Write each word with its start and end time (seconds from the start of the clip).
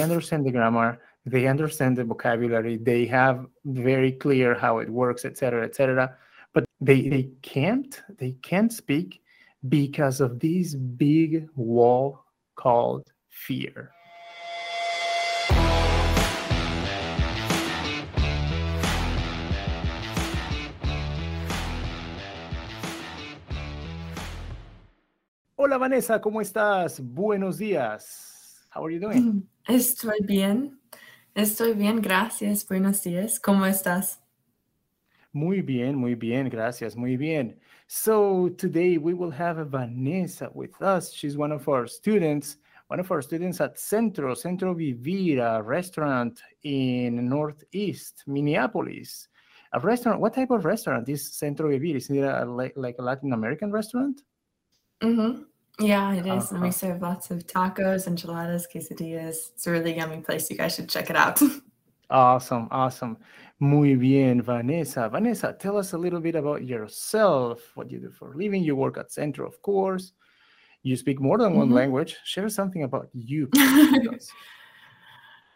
understand 0.00 0.46
the 0.46 0.50
grammar, 0.50 0.98
they 1.26 1.46
understand 1.46 1.98
the 1.98 2.04
vocabulary, 2.04 2.78
they 2.78 3.04
have 3.06 3.44
very 3.66 4.12
clear 4.12 4.54
how 4.54 4.78
it 4.78 4.88
works, 4.88 5.26
etc., 5.26 5.64
etc. 5.64 6.16
But 6.54 6.64
they, 6.80 7.08
they 7.08 7.28
can't 7.42 8.00
they 8.18 8.32
can't 8.42 8.72
speak 8.72 9.20
because 9.68 10.20
of 10.20 10.40
this 10.40 10.74
big 10.74 11.46
wall 11.54 12.24
called 12.56 13.12
fear. 13.28 13.90
Hola 25.54 25.78
Vanessa, 25.78 26.20
¿cómo 26.20 26.40
estás? 26.40 26.98
Buenos 27.00 27.58
días. 27.58 28.66
How 28.70 28.84
are 28.84 28.90
you 28.90 28.98
doing? 28.98 29.46
Estoy 29.68 30.18
bien. 30.26 30.80
Estoy 31.34 31.74
bien, 31.74 32.00
gracias. 32.00 32.66
Buenos 32.66 33.02
días. 33.02 33.38
¿Cómo 33.38 33.64
estás? 33.64 34.20
Muy 35.32 35.62
bien, 35.62 35.96
muy 35.96 36.14
bien. 36.14 36.48
Gracias. 36.48 36.96
Muy 36.96 37.16
bien. 37.16 37.58
So 37.86 38.50
today 38.58 38.98
we 38.98 39.14
will 39.14 39.30
have 39.30 39.64
Vanessa 39.70 40.50
with 40.52 40.80
us. 40.82 41.12
She's 41.12 41.36
one 41.36 41.52
of 41.52 41.68
our 41.68 41.86
students, 41.86 42.58
one 42.88 43.00
of 43.00 43.10
our 43.10 43.22
students 43.22 43.60
at 43.60 43.78
Centro, 43.78 44.34
Centro 44.34 44.74
Vivir, 44.74 45.40
a 45.40 45.62
restaurant 45.62 46.42
in 46.64 47.28
Northeast 47.28 48.24
Minneapolis. 48.26 49.28
A 49.72 49.80
restaurant, 49.80 50.20
what 50.20 50.34
type 50.34 50.50
of 50.50 50.64
restaurant 50.64 51.08
is 51.08 51.32
Centro 51.32 51.70
Vivir? 51.70 51.96
Is 51.96 52.10
it 52.10 52.24
a, 52.24 52.44
like, 52.44 52.74
like 52.76 52.96
a 52.98 53.02
Latin 53.02 53.32
American 53.32 53.70
restaurant? 53.70 54.22
Mm-hmm. 55.02 55.44
Yeah, 55.80 56.12
it 56.14 56.26
is. 56.26 56.52
And 56.52 56.62
we 56.62 56.70
serve 56.70 57.00
lots 57.02 57.30
of 57.30 57.46
tacos, 57.46 58.06
enchiladas, 58.06 58.66
quesadillas. 58.72 59.52
It's 59.54 59.66
a 59.66 59.70
really 59.70 59.96
yummy 59.96 60.20
place. 60.20 60.50
You 60.50 60.56
guys 60.56 60.74
should 60.74 60.88
check 60.88 61.10
it 61.10 61.16
out. 61.16 61.40
Awesome, 62.10 62.68
awesome. 62.70 63.16
Muy 63.58 63.94
bien, 63.94 64.42
Vanessa. 64.42 65.08
Vanessa, 65.08 65.56
tell 65.58 65.78
us 65.78 65.94
a 65.94 65.96
little 65.98 66.20
bit 66.20 66.34
about 66.34 66.62
yourself, 66.62 67.62
what 67.74 67.90
you 67.90 68.00
do 68.00 68.10
for 68.10 68.34
a 68.34 68.36
living. 68.36 68.62
You 68.62 68.76
work 68.76 68.98
at 68.98 69.10
Centro, 69.10 69.46
of 69.46 69.62
course. 69.62 70.12
You 70.82 70.94
speak 70.96 71.20
more 71.22 71.38
than 71.38 71.54
one 71.56 71.70
Mhm. 71.70 71.74
language. 71.74 72.18
Share 72.24 72.50
something 72.50 72.82
about 72.82 73.08
you. 73.14 73.48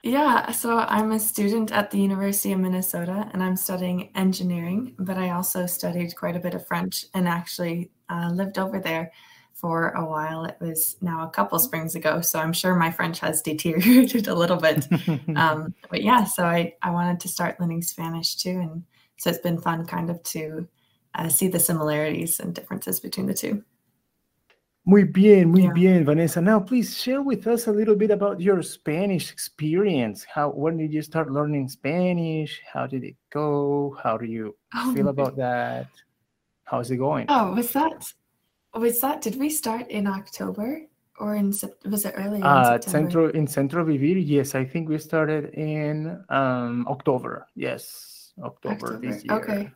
Yeah, 0.02 0.52
so 0.52 0.78
I'm 0.78 1.10
a 1.12 1.18
student 1.18 1.72
at 1.72 1.90
the 1.90 1.98
University 1.98 2.52
of 2.52 2.60
Minnesota 2.60 3.28
and 3.32 3.42
I'm 3.42 3.56
studying 3.56 4.10
engineering, 4.14 4.94
but 4.98 5.16
I 5.18 5.30
also 5.30 5.66
studied 5.66 6.14
quite 6.16 6.36
a 6.36 6.40
bit 6.40 6.54
of 6.54 6.64
French 6.66 7.06
and 7.12 7.26
actually 7.26 7.90
uh, 8.08 8.30
lived 8.32 8.56
over 8.56 8.78
there 8.78 9.10
for 9.56 9.90
a 9.92 10.04
while. 10.04 10.44
It 10.44 10.56
was 10.60 10.96
now 11.00 11.24
a 11.26 11.30
couple 11.30 11.58
springs 11.58 11.94
ago, 11.94 12.20
so 12.20 12.38
I'm 12.38 12.52
sure 12.52 12.74
my 12.76 12.90
French 12.90 13.20
has 13.20 13.40
deteriorated 13.40 14.28
a 14.28 14.34
little 14.34 14.58
bit. 14.58 14.86
Um, 15.36 15.74
but 15.90 16.02
yeah, 16.02 16.24
so 16.24 16.44
I, 16.44 16.74
I 16.82 16.90
wanted 16.90 17.20
to 17.20 17.28
start 17.28 17.60
learning 17.60 17.82
Spanish 17.82 18.36
too. 18.36 18.58
And 18.58 18.84
so 19.18 19.28
it's 19.30 19.38
been 19.40 19.60
fun 19.60 19.84
kind 19.86 20.08
of 20.10 20.22
to 20.24 20.66
uh, 21.14 21.28
see 21.28 21.48
the 21.48 21.58
similarities 21.60 22.40
and 22.40 22.54
differences 22.54 23.00
between 23.00 23.26
the 23.26 23.34
two. 23.34 23.62
Muy 24.86 25.04
bien, 25.04 25.50
muy 25.50 25.62
Yeah. 25.64 25.72
bien, 25.72 26.04
Vanessa. 26.04 26.40
Now, 26.40 26.60
please 26.60 26.96
share 26.96 27.20
with 27.20 27.46
us 27.48 27.66
a 27.66 27.72
little 27.72 27.96
bit 27.96 28.10
about 28.12 28.40
your 28.40 28.62
Spanish 28.62 29.32
experience. 29.32 30.24
How, 30.24 30.50
when 30.50 30.76
did 30.76 30.92
you 30.92 31.02
start 31.02 31.30
learning 31.30 31.68
Spanish? 31.68 32.60
How 32.72 32.86
did 32.86 33.02
it 33.04 33.16
go? 33.32 33.96
How 34.02 34.16
do 34.16 34.26
you 34.26 34.54
Oh, 34.74 34.92
feel 34.94 35.08
about 35.08 35.36
that? 35.36 35.88
How's 36.64 36.90
it 36.90 36.98
going? 36.98 37.26
Oh, 37.28 37.52
was 37.52 37.72
that 37.72 38.06
was 38.78 39.00
that 39.00 39.20
did 39.22 39.36
we 39.36 39.50
start 39.50 39.88
in 39.90 40.06
October 40.06 40.82
or 41.18 41.34
in 41.36 41.48
was 41.84 42.04
it 42.04 42.14
earlier 42.16 42.36
in 42.36 42.42
Uh, 42.42 42.78
September? 42.80 43.10
Centro 43.10 43.28
in 43.30 43.46
Centro 43.46 43.84
Vivir, 43.84 44.16
yes, 44.26 44.54
I 44.54 44.64
think 44.64 44.88
we 44.88 44.98
started 44.98 45.54
in 45.54 46.22
um, 46.28 46.86
October. 46.88 47.46
Yes, 47.54 48.32
October, 48.42 48.98
this 48.98 49.24
year. 49.24 49.34
Okay. 49.34 49.70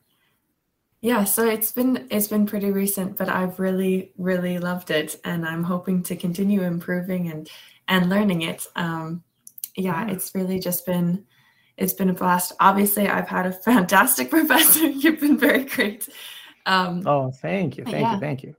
Yeah, 1.03 1.25
so 1.25 1.49
it's 1.49 1.73
been 1.73 2.07
it's 2.11 2.29
been 2.29 2.45
pretty 2.45 2.71
recent, 2.71 3.17
but 3.17 3.31
I've 3.31 3.59
really 3.59 4.13
really 4.19 4.59
loved 4.59 4.91
it, 4.91 5.19
and 5.25 5.47
I'm 5.47 5.65
hoping 5.65 6.03
to 6.05 6.15
continue 6.17 6.63
improving 6.63 7.31
and 7.31 7.49
and 7.89 8.11
learning 8.11 8.43
it. 8.43 8.67
Um, 8.77 9.25
yeah, 9.77 10.05
Yeah. 10.07 10.13
it's 10.13 10.35
really 10.35 10.59
just 10.59 10.85
been 10.85 11.25
it's 11.79 11.95
been 11.95 12.11
a 12.11 12.13
blast. 12.13 12.53
Obviously, 12.61 13.09
I've 13.09 13.29
had 13.29 13.47
a 13.47 13.53
fantastic 13.65 14.29
professor. 14.29 14.87
You've 15.03 15.21
been 15.21 15.39
very 15.39 15.65
great. 15.65 16.07
Um, 16.67 17.03
Oh, 17.07 17.31
thank 17.31 17.79
you, 17.79 17.85
thank 17.85 18.01
Yeah. 18.01 18.15
you, 18.15 18.21
thank 18.21 18.43
you. 18.43 18.55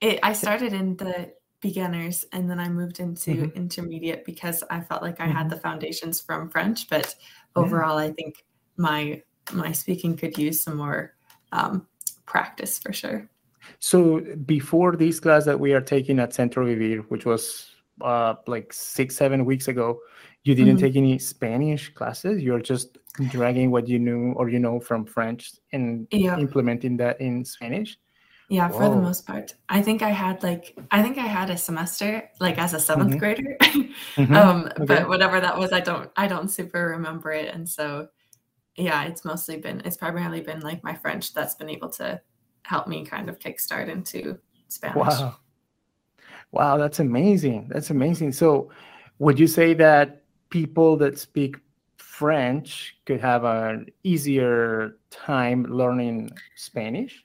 It, 0.00 0.18
I 0.22 0.32
started 0.32 0.72
in 0.72 0.96
the 0.96 1.32
beginners 1.60 2.24
and 2.32 2.48
then 2.48 2.60
I 2.60 2.68
moved 2.68 3.00
into 3.00 3.30
Mhm. 3.30 3.54
intermediate 3.54 4.24
because 4.24 4.62
I 4.70 4.80
felt 4.80 5.02
like 5.02 5.20
I 5.20 5.26
Mhm. 5.26 5.32
had 5.32 5.50
the 5.50 5.56
foundations 5.58 6.20
from 6.20 6.48
French, 6.50 6.88
but 6.88 7.14
Yeah. 7.56 7.62
overall 7.62 7.98
I 7.98 8.12
think 8.12 8.44
my 8.76 9.22
my 9.52 9.72
speaking 9.72 10.14
could 10.16 10.36
use 10.38 10.62
some 10.62 10.76
more 10.76 11.14
um, 11.52 11.86
practice 12.26 12.78
for 12.78 12.92
sure. 12.92 13.28
So 13.80 14.20
before 14.44 14.94
this 14.96 15.18
class 15.18 15.46
that 15.46 15.58
we 15.58 15.72
are 15.72 15.80
taking 15.80 16.18
at 16.20 16.34
Centro 16.34 16.66
Vivir, 16.66 16.98
which 17.08 17.24
was 17.24 17.74
uh, 18.02 18.34
like 18.46 18.72
six, 18.72 19.16
seven 19.16 19.44
weeks 19.46 19.66
ago, 19.66 19.98
you 20.44 20.54
didn't 20.54 20.76
Mhm. 20.76 20.80
take 20.80 20.96
any 20.96 21.18
Spanish 21.18 21.88
classes. 21.94 22.42
You're 22.42 22.60
just 22.60 22.98
dragging 23.28 23.70
what 23.72 23.88
you 23.88 23.98
knew 23.98 24.32
or 24.34 24.48
you 24.50 24.60
know 24.60 24.78
from 24.78 25.04
French 25.06 25.52
and 25.72 26.06
Yeah, 26.12 26.38
implementing 26.38 26.96
that 26.98 27.20
in 27.20 27.44
Spanish. 27.44 27.98
Yeah, 28.48 28.68
for 28.68 28.88
the 28.88 28.96
Whoa. 28.96 29.02
most 29.02 29.26
part. 29.26 29.54
I 29.68 29.82
think 29.82 30.02
I 30.02 30.10
had 30.10 30.42
like 30.42 30.76
I 30.90 31.02
think 31.02 31.18
I 31.18 31.26
had 31.26 31.50
a 31.50 31.56
semester 31.56 32.28
like 32.40 32.58
as 32.58 32.74
a 32.74 32.78
7th 32.80 33.14
Mhm. 33.14 33.18
grader. 33.18 33.56
Mhm. 34.16 34.36
um, 34.36 34.64
Okay. 34.66 34.84
but 34.86 35.08
whatever 35.08 35.40
that 35.40 35.58
was, 35.58 35.72
I 35.72 35.80
don't 35.80 36.10
I 36.16 36.26
don't 36.26 36.48
super 36.48 36.88
remember 36.88 37.30
it, 37.32 37.54
and 37.54 37.68
so 37.68 38.08
yeah, 38.76 39.04
it's 39.04 39.24
mostly 39.24 39.56
been 39.58 39.82
it's 39.84 39.96
primarily 39.96 40.40
been 40.40 40.60
like 40.60 40.82
my 40.84 40.94
French 40.94 41.34
that's 41.34 41.54
been 41.54 41.68
able 41.68 41.90
to 41.90 42.20
help 42.62 42.86
me 42.86 43.04
kind 43.04 43.28
of 43.28 43.38
kickstart 43.38 43.88
into 43.88 44.38
Spanish. 44.68 44.96
Wow. 44.96 45.36
Wow, 46.52 46.76
that's 46.78 47.00
amazing. 47.00 47.68
That's 47.68 47.90
amazing. 47.90 48.32
So, 48.32 48.70
would 49.18 49.38
you 49.38 49.46
say 49.46 49.74
that 49.74 50.22
people 50.48 50.96
that 50.96 51.18
speak 51.18 51.56
French 51.98 52.96
could 53.04 53.20
have 53.20 53.44
an 53.44 53.86
easier 54.02 54.96
time 55.10 55.64
learning 55.64 56.30
Spanish? 56.56 57.24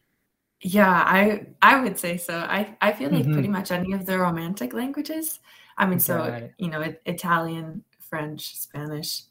Yeah, 0.63 0.89
I 0.91 1.47
I 1.61 1.81
would 1.81 1.99
say 1.99 2.17
so. 2.17 2.35
I 2.37 2.77
I 2.81 2.93
feel 2.93 3.11
like 3.11 3.31
pretty 3.31 3.49
Mhm. 3.49 3.51
much 3.51 3.71
any 3.71 3.93
of 3.93 4.05
the 4.05 4.17
romantic 4.17 4.73
languages. 4.73 5.39
I 5.77 5.85
mean, 5.85 5.99
so 5.99 6.23
it. 6.23 6.53
you 6.57 6.69
know, 6.69 6.81
it, 6.81 7.01
Italian, 7.05 7.83
French, 7.99 8.55
Spanish, 8.57 9.23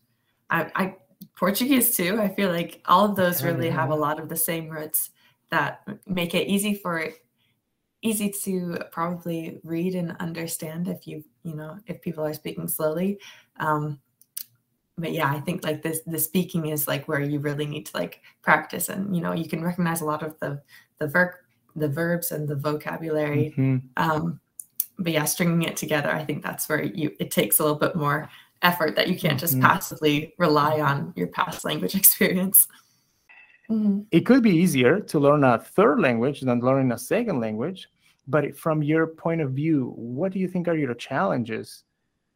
I, 0.50 0.70
I 0.74 0.96
Portuguese 1.36 1.96
too. 1.96 2.20
I 2.20 2.28
feel 2.34 2.50
like 2.50 2.82
all 2.86 3.04
of 3.06 3.16
those 3.16 3.44
really 3.44 3.70
have 3.70 3.90
a 3.90 3.94
lot 3.96 4.20
of 4.20 4.28
the 4.28 4.36
same 4.36 4.68
roots 4.68 5.10
that 5.50 5.82
m- 5.88 6.00
make 6.06 6.34
it 6.34 6.48
easy 6.48 6.74
for 6.74 7.08
easy 8.02 8.30
to 8.30 8.78
probably 8.90 9.60
read 9.64 9.94
and 9.94 10.16
understand 10.20 10.88
if 10.88 11.06
you 11.06 11.24
you 11.44 11.54
know 11.54 11.78
if 11.86 12.00
people 12.02 12.24
are 12.24 12.34
speaking 12.34 12.68
slowly. 12.68 13.18
Um, 13.58 14.00
but 14.98 15.12
yeah, 15.12 15.30
I 15.32 15.40
think 15.40 15.64
like 15.64 15.82
this 15.82 16.00
the 16.06 16.18
speaking 16.18 16.66
is 16.66 16.86
like 16.86 17.08
where 17.08 17.20
you 17.20 17.38
really 17.40 17.66
need 17.66 17.86
to 17.86 17.96
like 17.96 18.20
practice 18.42 18.88
and 18.88 19.14
you 19.16 19.22
know 19.22 19.32
you 19.32 19.48
can 19.48 19.64
recognize 19.64 20.00
a 20.02 20.04
lot 20.04 20.22
of 20.22 20.38
the 20.40 20.60
the 21.02 21.08
verb 21.08 21.30
the 21.74 21.88
verbs 21.88 22.32
and 22.32 22.46
the 22.46 22.54
vocabulary. 22.54 23.54
Mhm. 23.56 23.82
Um, 23.96 24.40
but 24.98 25.12
yeah, 25.12 25.24
stringing 25.24 25.62
it 25.62 25.76
together, 25.76 26.10
I 26.10 26.22
think 26.24 26.42
that's 26.42 26.68
where 26.68 26.82
you 26.82 27.16
it 27.18 27.30
takes 27.30 27.58
a 27.58 27.62
little 27.62 27.78
bit 27.78 27.96
more 27.96 28.28
effort 28.60 28.94
that 28.96 29.08
you 29.08 29.16
can't 29.18 29.40
just 29.40 29.56
Mhm. 29.56 29.62
passively 29.62 30.34
rely 30.38 30.80
on 30.80 31.12
your 31.16 31.28
past 31.28 31.64
language 31.64 31.94
experience. 32.02 32.68
Mhm. 33.70 34.06
It 34.10 34.26
could 34.26 34.42
be 34.42 34.50
easier 34.50 35.00
to 35.00 35.18
learn 35.18 35.44
a 35.44 35.58
third 35.58 35.98
language 35.98 36.42
than 36.42 36.60
learning 36.60 36.92
a 36.92 36.98
second 36.98 37.40
language. 37.40 37.88
But 38.28 38.56
from 38.56 38.82
your 38.82 39.06
point 39.06 39.40
of 39.40 39.50
view, 39.52 39.94
what 39.96 40.30
do 40.32 40.38
you 40.38 40.46
think 40.48 40.68
are 40.68 40.76
your 40.76 40.94
challenges 40.94 41.84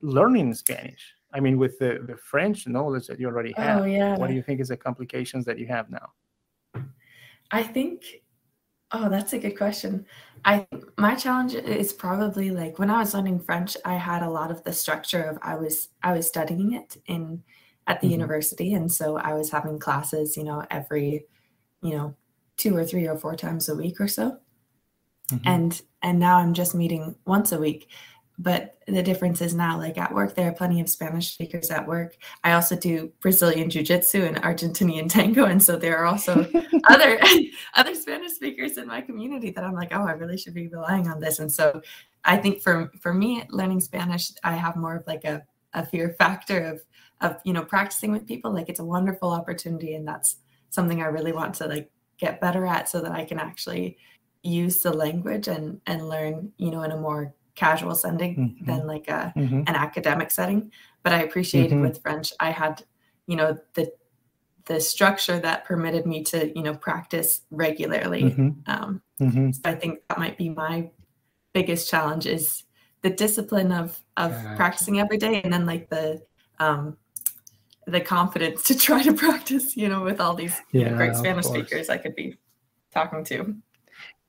learning 0.01 0.55
Spanish? 0.55 1.15
I 1.33 1.41
mean, 1.41 1.59
with 1.59 1.79
the, 1.79 2.01
the 2.09 2.17
French 2.17 2.67
knowledge 2.67 3.07
that 3.09 3.21
you 3.21 3.27
already 3.27 3.53
have, 3.57 3.83
Oh 3.83 3.85
yeah. 3.85 4.17
what 4.17 4.29
do 4.29 4.35
you 4.35 4.43
think 4.43 4.61
is 4.61 4.69
the 4.69 4.77
complications 4.77 5.45
that 5.45 5.59
you 5.59 5.67
have 5.67 5.91
now? 5.91 6.09
I 7.53 7.63
think, 7.63 8.23
oh, 8.93 9.09
that's 9.09 9.33
a 9.33 9.39
good 9.39 9.57
question. 9.57 10.07
I 10.45 10.67
my 10.99 11.15
challenge 11.17 11.55
is 11.55 11.93
probably 11.93 12.51
like 12.51 12.79
when 12.79 12.91
I 12.91 13.01
was 13.01 13.15
learning 13.15 13.41
French, 13.41 13.77
I 13.85 13.95
had 13.95 14.23
a 14.23 14.31
lot 14.31 14.51
of 14.51 14.63
the 14.65 14.73
structure 14.73 15.23
of 15.23 15.39
I 15.43 15.57
was 15.57 15.89
I 16.03 16.13
was 16.13 16.27
studying 16.29 16.73
it 16.73 16.97
in 17.07 17.43
at 17.87 18.01
the 18.01 18.09
Mhm. 18.09 18.09
university, 18.09 18.73
and 18.75 18.91
so 18.93 19.17
I 19.19 19.35
was 19.35 19.51
having 19.51 19.79
classes, 19.79 20.37
you 20.37 20.45
know, 20.45 20.65
every, 20.71 21.27
you 21.83 21.93
know, 21.97 22.17
two 22.59 22.77
or 22.77 22.85
three 22.85 23.07
or 23.09 23.19
four 23.19 23.37
times 23.37 23.69
a 23.69 23.77
week 23.77 24.01
or 24.01 24.09
so, 24.09 24.41
Mhm. 25.31 25.61
and 25.65 25.81
and 26.03 26.19
now 26.19 26.37
I'm 26.39 26.55
just 26.55 26.75
meeting 26.75 27.17
once 27.27 27.53
a 27.53 27.59
week. 27.59 27.91
But 28.39 28.77
the 28.87 29.03
difference 29.03 29.41
is 29.41 29.55
now, 29.55 29.79
like 29.79 29.97
at 29.97 30.13
work, 30.13 30.35
there 30.35 30.49
are 30.49 30.53
plenty 30.53 30.81
of 30.81 30.91
Spanish 30.91 31.33
speakers 31.33 31.71
at 31.71 31.87
work. 31.87 32.17
I 32.45 32.53
also 32.53 32.77
do 32.77 33.11
Brazilian 33.21 33.71
Jiu 33.71 33.83
Jitsu 33.83 34.25
and 34.25 34.37
Argentinian 34.43 35.09
Tango. 35.09 35.47
And 35.47 35.63
so 35.63 35.77
there 35.77 35.97
are 35.97 36.05
also 36.05 36.47
other 36.89 37.19
other 37.75 37.95
Spanish 37.95 38.33
speakers 38.33 38.77
in 38.77 38.87
my 38.87 39.01
community 39.01 39.51
that 39.51 39.65
I'm 39.65 39.75
like, 39.75 39.89
oh, 39.93 40.07
I 40.07 40.13
really 40.13 40.37
should 40.37 40.55
be 40.55 40.69
relying 40.69 41.09
on 41.09 41.21
this. 41.21 41.39
And 41.39 41.51
so 41.51 41.81
I 42.25 42.37
think 42.37 42.61
for 42.61 42.93
for 43.01 43.15
me, 43.15 43.45
learning 43.51 43.81
Spanish, 43.81 44.33
I 44.45 44.53
have 44.53 44.77
more 44.77 44.97
of 44.97 45.07
like 45.07 45.25
a, 45.25 45.43
a 45.73 45.87
fear 45.87 46.15
factor 46.19 46.61
of 46.61 46.83
of 47.21 47.41
you 47.45 47.53
know 47.53 47.65
practicing 47.65 48.13
with 48.13 48.27
people 48.27 48.53
like 48.53 48.69
it's 48.69 48.81
a 48.81 48.85
wonderful 48.85 49.31
opportunity 49.31 49.95
and 49.95 50.07
that's 50.07 50.37
something 50.71 51.03
i 51.03 51.07
really 51.07 51.33
want 51.33 51.55
to 51.55 51.67
like 51.67 51.91
get 52.19 52.41
better 52.41 52.67
at 52.67 52.89
so 52.89 53.01
that 53.01 53.13
i 53.13 53.25
can 53.25 53.39
actually 53.39 53.97
use 54.43 54.83
the 54.83 54.93
language 54.93 55.49
and 55.49 55.81
and 55.87 56.09
learn 56.09 56.53
you 56.59 56.71
know 56.71 56.83
in 56.83 56.93
a 56.93 56.97
more 56.97 57.35
casual 57.57 57.95
setting 57.95 58.37
mm-hmm. 58.37 58.65
than 58.65 58.87
like 58.87 59.09
a 59.09 59.33
mm-hmm. 59.37 59.61
an 59.67 59.75
academic 59.75 60.31
setting 60.31 60.71
but 61.03 61.13
i 61.13 61.23
appreciated 61.23 61.73
mm-hmm. 61.73 61.83
with 61.83 62.01
french 62.03 62.33
i 62.39 62.51
had 62.51 62.85
you 63.27 63.35
know 63.35 63.59
the 63.75 63.91
the 64.67 64.81
structure 64.81 65.39
that 65.39 65.65
permitted 65.65 66.07
me 66.07 66.23
to 66.23 66.53
you 66.57 66.63
know 66.63 66.75
practice 66.75 67.43
regularly 67.51 68.25
mm-hmm. 68.25 68.51
um, 68.67 69.03
mm-hmm. 69.21 69.51
so 69.51 69.61
i 69.65 69.75
think 69.75 70.01
that 70.09 70.19
might 70.19 70.37
be 70.37 70.49
my 70.49 70.89
biggest 71.53 71.91
challenge 71.91 72.27
is 72.27 72.65
the 73.03 73.11
discipline 73.11 73.73
of 73.73 73.99
of 74.17 74.33
practicing 74.57 75.01
every 75.01 75.17
day 75.17 75.41
and 75.43 75.53
then 75.53 75.65
like 75.65 75.89
the 75.89 76.23
um 76.59 76.97
the 77.87 78.01
confidence 78.01 78.63
to 78.69 78.77
try 78.77 79.03
to 79.03 79.13
practice 79.13 79.77
you 79.77 79.89
know 79.89 80.03
with 80.03 80.21
all 80.21 80.35
these 80.35 80.61
yeah, 80.73 80.91
know, 80.91 80.97
great 80.97 81.17
spanish 81.17 81.47
speakers 81.47 81.89
i 81.89 81.97
could 81.97 82.15
be 82.15 82.37
talking 82.93 83.25
to 83.25 83.55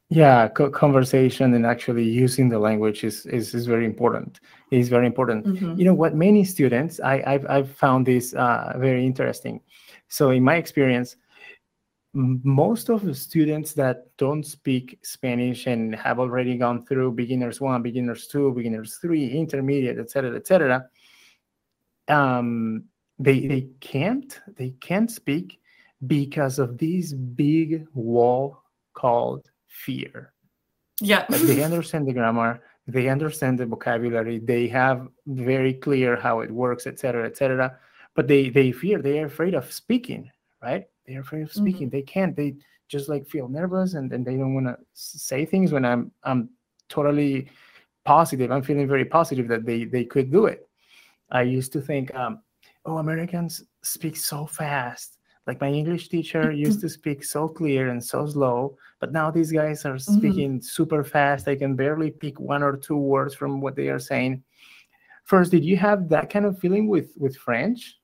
yeah 0.10 0.48
co- 0.48 0.70
conversation 0.70 1.54
and 1.54 1.66
actually 1.66 2.04
using 2.04 2.50
the 2.50 2.60
language 2.60 3.04
is 3.04 3.26
is, 3.26 3.54
is 3.54 3.66
very 3.66 3.86
important. 3.86 4.40
Is 4.72 4.90
very 4.90 5.06
important. 5.06 5.46
Mm-hmm. 5.46 5.76
you 5.78 5.86
know 5.86 5.94
what? 5.94 6.16
Many 6.16 6.44
students 6.44 7.00
i 7.00 7.24
i've, 7.26 7.46
I've 7.50 7.72
found 7.72 8.06
this 8.06 8.34
uh, 8.34 8.74
very 8.78 9.06
interesting. 9.06 9.62
So 10.08 10.30
in 10.32 10.44
my 10.44 10.56
experience 10.56 11.16
most 12.14 12.90
of 12.90 13.04
the 13.04 13.14
students 13.14 13.74
that 13.74 14.06
don't 14.18 14.44
speak 14.44 14.98
spanish 15.04 15.68
and 15.68 15.94
have 15.94 16.20
already 16.20 16.58
gone 16.58 16.84
through 16.84 17.12
beginners 17.12 17.62
one 17.62 17.84
beginners 17.84 18.28
two 18.28 18.52
beginners 18.54 18.98
three 19.02 19.30
intermediate 19.30 20.00
etc 20.00 20.36
etc 20.36 20.86
um, 22.08 22.86
they 23.20 23.46
they 23.48 23.68
can't 23.82 24.40
they 24.56 24.72
can't 24.82 25.12
speak 25.12 25.60
because 26.08 26.60
of 26.60 26.78
this 26.78 27.14
big 27.14 27.86
wall 27.94 28.64
called 28.94 29.50
fear. 29.86 30.34
Yeah. 31.02 31.26
Like 31.30 31.42
they 31.42 31.64
understand 31.70 32.08
the 32.08 32.14
grammar 32.14 32.62
they 32.88 33.10
understand 33.10 33.60
the 33.60 33.66
vocabulary 33.66 34.40
they 34.40 34.68
have 34.68 35.08
very 35.28 35.74
clear 35.74 36.16
how 36.16 36.40
it 36.40 36.50
works 36.50 36.88
etc 36.88 37.26
etc 37.26 37.78
but 38.16 38.28
they 38.28 38.50
they 38.50 38.72
fear 38.72 39.02
they 39.02 39.20
are 39.20 39.26
afraid 39.26 39.54
of 39.54 39.72
speaking 39.72 40.32
right? 40.64 40.86
They're 41.06 41.22
afraid 41.22 41.44
of 41.44 41.52
speaking. 41.54 41.88
Mm-hmm. 41.88 41.98
they 41.98 42.02
can't 42.02 42.36
they 42.36 42.56
just 42.88 43.10
like 43.10 43.28
feel 43.28 43.48
nervous 43.48 43.94
and, 43.94 44.12
and 44.12 44.26
they 44.26 44.38
don't 44.38 44.54
want 44.54 44.68
to 44.68 44.78
say 44.94 45.46
things 45.46 45.72
when 45.72 45.86
i'm 45.86 46.12
i'm 46.24 46.50
totally 46.90 47.50
positive 48.06 48.52
i'm 48.52 48.64
feeling 48.64 48.88
very 48.88 49.06
positive 49.06 49.48
that 49.50 49.66
they 49.66 49.84
they 49.86 50.06
could 50.06 50.32
do 50.32 50.46
it. 50.46 50.68
I 51.30 51.42
used 51.42 51.74
to 51.74 51.82
think 51.82 52.16
um, 52.16 52.42
oh 52.86 52.98
americans 52.98 53.64
speak 53.82 54.16
so 54.16 54.46
fast 54.46 55.17
like 55.48 55.62
my 55.62 55.70
english 55.70 56.10
teacher 56.10 56.52
used 56.52 56.82
to 56.82 56.90
speak 56.90 57.24
so 57.24 57.48
clear 57.48 57.90
and 57.90 58.04
so 58.04 58.28
slow 58.28 58.78
but 59.00 59.12
now 59.12 59.32
these 59.32 59.52
guys 59.52 59.86
are 59.86 59.96
mm-hmm. 59.96 60.18
speaking 60.18 60.52
mm-hmm. 60.56 60.62
super 60.62 61.04
fast 61.04 61.48
i 61.48 61.56
can 61.56 61.76
barely 61.76 62.12
pick 62.12 62.40
one 62.40 62.62
or 62.62 62.76
two 62.76 62.98
words 62.98 63.34
from 63.34 63.62
what 63.62 63.76
they 63.76 63.88
are 63.88 64.00
saying 64.00 64.44
first 65.24 65.52
did 65.52 65.64
you 65.64 65.78
have 65.78 66.10
that 66.10 66.30
kind 66.30 66.46
of 66.46 66.60
feeling 66.60 66.88
with 66.88 67.12
with 67.18 67.36
french 67.36 67.98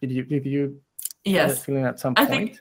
did 0.00 0.10
you 0.10 0.24
did 0.24 0.44
you 0.44 0.80
yes 1.24 1.64
feeling 1.64 1.84
at 1.84 2.00
some 2.00 2.14
point 2.14 2.28
think, 2.28 2.60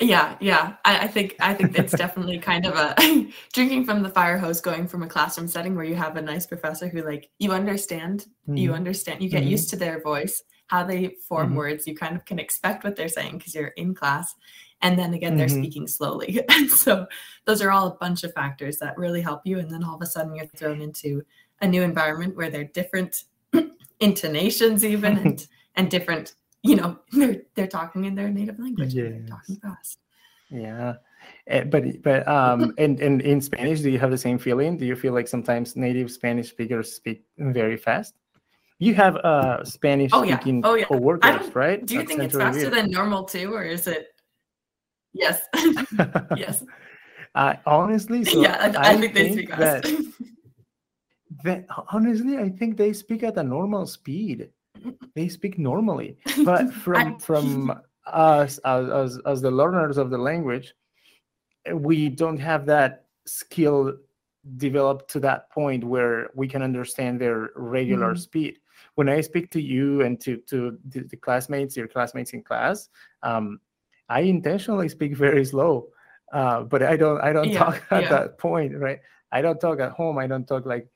yeah 0.00 0.36
yeah 0.40 0.76
I, 0.84 1.00
I, 1.00 1.06
think 1.08 1.34
i 1.40 1.52
think 1.52 1.76
it's 1.76 1.92
definitely 1.92 2.38
kind 2.38 2.66
of 2.66 2.76
a 2.76 2.94
drinking 3.52 3.84
from 3.84 4.02
the 4.02 4.08
fire 4.10 4.38
hose 4.38 4.60
going 4.60 4.86
from 4.86 5.02
a 5.02 5.08
classroom 5.08 5.48
setting 5.48 5.74
where 5.74 5.84
you 5.84 5.96
have 5.96 6.16
a 6.16 6.22
nice 6.22 6.46
professor 6.46 6.88
who 6.88 7.02
like 7.02 7.28
you 7.38 7.52
understand 7.52 8.26
mm-hmm. 8.42 8.56
you 8.56 8.74
understand 8.74 9.20
you 9.20 9.28
get 9.28 9.42
mm-hmm. 9.42 9.50
used 9.50 9.70
to 9.70 9.76
their 9.76 10.00
voice 10.00 10.42
how 10.68 10.84
they 10.84 11.16
form 11.26 11.48
mm-hmm. 11.48 11.56
words 11.56 11.86
you 11.86 11.94
kind 11.94 12.14
of 12.14 12.24
can 12.24 12.38
expect 12.38 12.84
what 12.84 12.94
they're 12.94 13.08
saying 13.08 13.36
because 13.36 13.54
you're 13.54 13.68
in 13.68 13.94
class 13.94 14.34
and 14.82 14.98
then 14.98 15.14
again 15.14 15.36
they're 15.36 15.46
mm-hmm. 15.46 15.62
speaking 15.62 15.88
slowly 15.88 16.40
and 16.50 16.70
so 16.70 17.06
those 17.44 17.60
are 17.60 17.70
all 17.70 17.88
a 17.88 17.96
bunch 17.96 18.22
of 18.24 18.32
factors 18.32 18.78
that 18.78 18.96
really 18.96 19.20
help 19.20 19.42
you 19.44 19.58
and 19.58 19.70
then 19.70 19.82
all 19.82 19.96
of 19.96 20.02
a 20.02 20.06
sudden 20.06 20.34
you're 20.34 20.46
thrown 20.46 20.80
into 20.80 21.22
a 21.60 21.66
new 21.66 21.82
environment 21.82 22.36
where 22.36 22.50
they're 22.50 22.64
different 22.64 23.24
intonations 24.00 24.84
even 24.84 25.18
and 25.18 25.48
and 25.76 25.90
different 25.90 26.34
you 26.62 26.76
know 26.76 26.98
they're 27.12 27.42
they're 27.54 27.66
talking 27.66 28.04
in 28.04 28.14
their 28.14 28.28
native 28.28 28.58
language 28.58 28.94
yes. 28.94 29.10
they're 29.10 29.26
talking 29.26 29.56
fast 29.56 29.98
yeah 30.50 30.94
eh, 31.48 31.64
but 31.64 32.02
but 32.02 32.26
um 32.28 32.74
and, 32.78 33.00
and 33.00 33.20
in 33.22 33.40
spanish 33.40 33.80
do 33.80 33.90
you 33.90 33.98
have 33.98 34.10
the 34.10 34.18
same 34.18 34.38
feeling 34.38 34.76
do 34.76 34.84
you 34.86 34.96
feel 34.96 35.12
like 35.12 35.28
sometimes 35.28 35.76
native 35.76 36.10
spanish 36.10 36.50
speakers 36.50 36.92
speak 36.92 37.24
very 37.38 37.76
fast 37.76 38.14
you 38.78 38.94
have 38.94 39.16
uh 39.16 39.64
spanish 39.64 40.10
oh, 40.12 40.24
speaking 40.24 40.56
yeah. 40.56 40.68
oh, 40.68 40.74
yeah. 40.74 40.84
co-workers 40.84 41.54
right? 41.54 41.84
do 41.86 41.94
you 41.94 42.04
think 42.04 42.22
it's 42.22 42.36
faster 42.36 42.70
than 42.70 42.90
normal 42.90 43.24
too 43.24 43.52
or 43.54 43.64
is 43.64 43.86
it 43.86 44.08
yes. 45.12 45.40
Yes. 46.36 46.64
Uh, 47.34 47.54
honestly 47.66 48.24
so 48.24 48.40
yeah 48.42 48.72
i, 48.76 48.92
I 48.92 48.96
think, 48.96 49.14
they 49.14 49.32
speak 49.32 49.48
that, 49.50 49.84
that 51.44 51.66
honestly 51.92 52.38
i 52.38 52.48
think 52.48 52.76
they 52.76 52.92
speak 52.92 53.22
at 53.22 53.36
a 53.36 53.42
normal 53.42 53.86
speed. 53.86 54.50
They 55.14 55.28
speak 55.28 55.58
normally. 55.58 56.18
But 56.44 56.72
from 56.72 57.18
from 57.18 57.80
us 58.06 58.58
as, 58.58 58.88
as 58.88 59.18
as 59.26 59.42
the 59.42 59.50
learners 59.50 59.98
of 59.98 60.10
the 60.10 60.18
language 60.18 60.74
we 61.74 62.08
don't 62.08 62.38
have 62.38 62.66
that 62.66 63.06
skill 63.26 63.94
developed 64.56 65.10
to 65.10 65.20
that 65.20 65.50
point 65.50 65.84
where 65.84 66.30
we 66.34 66.48
can 66.48 66.62
understand 66.62 67.20
their 67.20 67.50
regular 67.56 68.12
mm-hmm. 68.12 68.20
speed 68.20 68.58
when 68.94 69.08
i 69.08 69.20
speak 69.20 69.50
to 69.50 69.60
you 69.60 70.02
and 70.02 70.20
to 70.20 70.36
to 70.48 70.78
the, 70.88 71.00
the 71.00 71.16
classmates 71.16 71.76
your 71.76 71.88
classmates 71.88 72.32
in 72.32 72.42
class 72.42 72.88
um, 73.22 73.60
i 74.08 74.20
intentionally 74.20 74.88
speak 74.88 75.16
very 75.16 75.44
slow 75.44 75.88
uh, 76.32 76.62
but 76.62 76.82
i 76.82 76.96
don't 76.96 77.20
i 77.20 77.32
don't 77.32 77.48
yeah, 77.48 77.58
talk 77.58 77.82
at 77.90 78.04
yeah. 78.04 78.08
that 78.08 78.38
point 78.38 78.74
right 78.76 79.00
i 79.32 79.42
don't 79.42 79.60
talk 79.60 79.80
at 79.80 79.92
home 79.92 80.18
i 80.18 80.26
don't 80.26 80.46
talk 80.46 80.64
like 80.64 80.88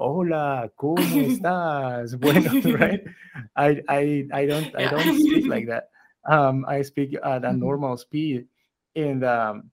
hola, 0.00 0.72
¿cómo 0.76 0.96
estás? 1.14 2.16
bueno, 2.20 2.50
right? 2.78 3.04
I, 3.54 3.82
I, 3.88 4.26
I 4.32 4.46
don't, 4.46 4.74
I 4.74 4.88
don't 4.88 5.20
speak 5.20 5.46
like 5.46 5.66
that. 5.66 5.90
Um, 6.28 6.64
I 6.66 6.82
speak 6.82 7.14
at 7.14 7.44
a 7.44 7.48
mm-hmm. 7.48 7.60
normal 7.60 7.96
speed, 7.98 8.46
and 8.96 9.24
um, 9.24 9.70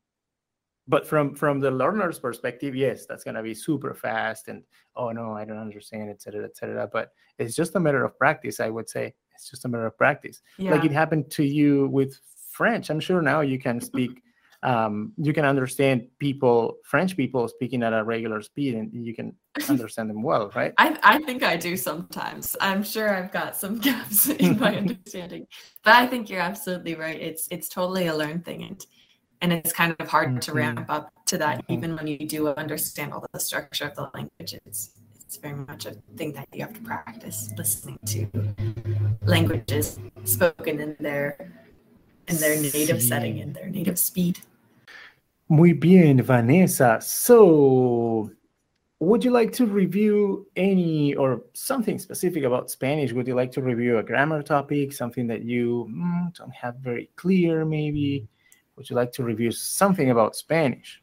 but 0.88 1.06
from 1.08 1.36
from 1.36 1.60
the 1.60 1.72
learner's 1.72 2.20
perspective, 2.20 2.76
yes, 2.76 3.06
that's 3.06 3.24
gonna 3.24 3.44
be 3.44 3.54
super 3.54 3.94
fast, 3.94 4.48
and 4.48 4.64
oh 4.96 5.12
no, 5.12 5.34
I 5.34 5.46
don't 5.46 5.58
understand, 5.58 6.10
etc., 6.10 6.46
etc. 6.46 6.90
But 6.92 7.12
it's 7.38 7.56
just 7.56 7.76
a 7.76 7.80
matter 7.80 8.04
of 8.04 8.18
practice, 8.18 8.60
I 8.60 8.70
would 8.70 8.90
say. 8.90 9.14
It's 9.36 9.50
just 9.50 9.66
a 9.66 9.68
matter 9.68 9.86
of 9.86 9.98
practice. 9.98 10.42
Yeah. 10.58 10.72
Like 10.72 10.86
it 10.86 10.92
happened 10.92 11.30
to 11.32 11.44
you 11.44 11.88
with 11.88 12.20
French. 12.52 12.90
I'm 12.90 13.00
sure 13.00 13.22
now 13.22 13.42
you 13.42 13.60
can 13.60 13.80
speak 13.80 14.22
um, 14.64 15.14
you 15.18 15.34
can 15.34 15.46
understand 15.46 16.08
people, 16.20 16.78
French 16.84 17.16
people 17.16 17.48
speaking 17.48 17.84
at 17.84 17.94
a 17.94 18.04
regular 18.04 18.42
speed, 18.42 18.76
and 18.76 18.92
you 18.94 19.14
can 19.14 19.36
understand 19.70 20.10
them 20.10 20.24
well, 20.24 20.52
right? 20.56 20.74
I, 20.78 20.98
I 21.04 21.20
think 21.20 21.44
I 21.44 21.58
do 21.58 21.78
sometimes. 21.78 22.56
I'm 22.60 22.84
sure 22.84 23.16
I've 23.16 23.32
got 23.32 23.56
some 23.56 23.78
gaps 23.80 24.30
in 24.30 24.60
my 24.60 24.76
understanding, 24.76 25.48
but 25.84 25.94
I 25.94 26.08
think 26.08 26.30
you're 26.30 26.42
absolutely 26.42 26.96
right. 26.96 27.20
It's 27.20 27.48
it's 27.52 27.70
totally 27.70 28.08
a 28.08 28.16
learned 28.16 28.46
thing, 28.46 28.64
and 28.64 28.84
and 29.42 29.54
it's 29.54 29.72
kind 29.72 29.96
of 30.00 30.08
hard 30.08 30.30
mm-hmm. 30.30 30.40
to 30.40 30.54
ramp 30.54 30.86
up 30.90 31.12
to 31.28 31.38
that, 31.38 31.60
mm-hmm. 31.60 31.74
even 31.74 31.96
when 31.96 32.08
you 32.08 32.20
do 32.20 32.48
understand 32.50 33.14
all 33.14 33.26
the 33.32 33.40
structure 33.40 33.86
of 33.86 33.96
the 33.96 34.10
language. 34.14 34.56
It's 34.66 34.92
it's 35.22 35.38
very 35.38 35.56
much 35.56 35.86
a 35.86 35.92
thing 36.16 36.32
that 36.34 36.48
you 36.54 36.62
have 36.62 36.74
to 36.74 36.80
practice 36.82 37.52
listening 37.58 38.00
to 38.06 38.28
languages 39.24 40.00
spoken 40.24 40.80
in 40.80 40.96
their 41.02 41.52
in 42.30 42.38
their 42.38 42.56
native 42.62 42.98
sí. 42.98 43.10
setting, 43.10 43.38
in 43.40 43.54
their 43.54 43.70
native 43.70 44.00
speed. 44.00 44.40
Muy 45.50 45.74
bien, 45.74 46.22
Vanessa. 46.22 46.98
So, 47.02 48.32
would 49.00 49.24
you 49.24 49.32
like 49.32 49.52
to 49.54 49.66
review 49.66 50.48
any 50.56 51.14
or 51.16 51.44
something 51.54 52.00
specific 52.00 52.44
about 52.44 52.70
Spanish? 52.70 53.14
Would 53.14 53.28
you 53.28 53.36
like 53.36 53.52
to 53.54 53.62
review 53.62 53.98
a 54.00 54.04
grammar 54.04 54.42
topic, 54.44 54.92
something 54.92 55.28
that 55.28 55.44
you 55.44 55.88
mm, 55.90 56.34
don't 56.38 56.54
have 56.54 56.76
very 56.78 57.10
clear, 57.16 57.64
maybe? 57.64 58.28
Would 58.78 58.90
you 58.90 58.96
like 58.96 59.12
to 59.14 59.24
review 59.24 59.52
something 59.52 60.12
about 60.12 60.36
Spanish? 60.36 61.02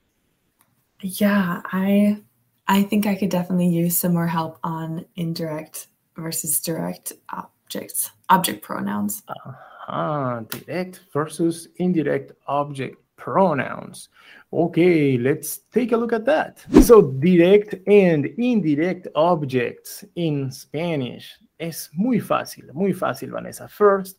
Yeah, 1.01 1.61
I 1.67 2.23
I 2.67 2.83
think 2.83 3.07
I 3.07 3.15
could 3.15 3.31
definitely 3.31 3.69
use 3.69 3.97
some 3.97 4.15
more 4.15 4.29
help 4.29 4.59
on 4.63 5.05
indirect 5.17 5.89
versus 6.17 6.61
direct 6.61 7.13
objects, 7.31 8.11
object 8.31 8.63
pronouns. 8.63 9.23
Uh, 9.29 9.53
uh, 9.89 10.41
direct 10.49 11.01
versus 11.13 11.69
indirect 11.77 12.33
object 12.47 12.97
pronouns. 13.17 14.09
Okay, 14.53 15.19
let's 15.19 15.59
take 15.73 15.93
a 15.93 15.97
look 15.97 16.13
at 16.13 16.25
that. 16.25 16.65
So, 16.83 17.03
direct 17.03 17.75
and 17.87 18.27
indirect 18.39 19.09
objects 19.15 20.05
in 20.15 20.51
Spanish 20.51 21.39
es 21.59 21.91
muy 21.93 22.21
fácil, 22.21 22.73
muy 22.73 22.93
fácil, 22.93 23.31
Vanessa. 23.31 23.69
First, 23.69 24.19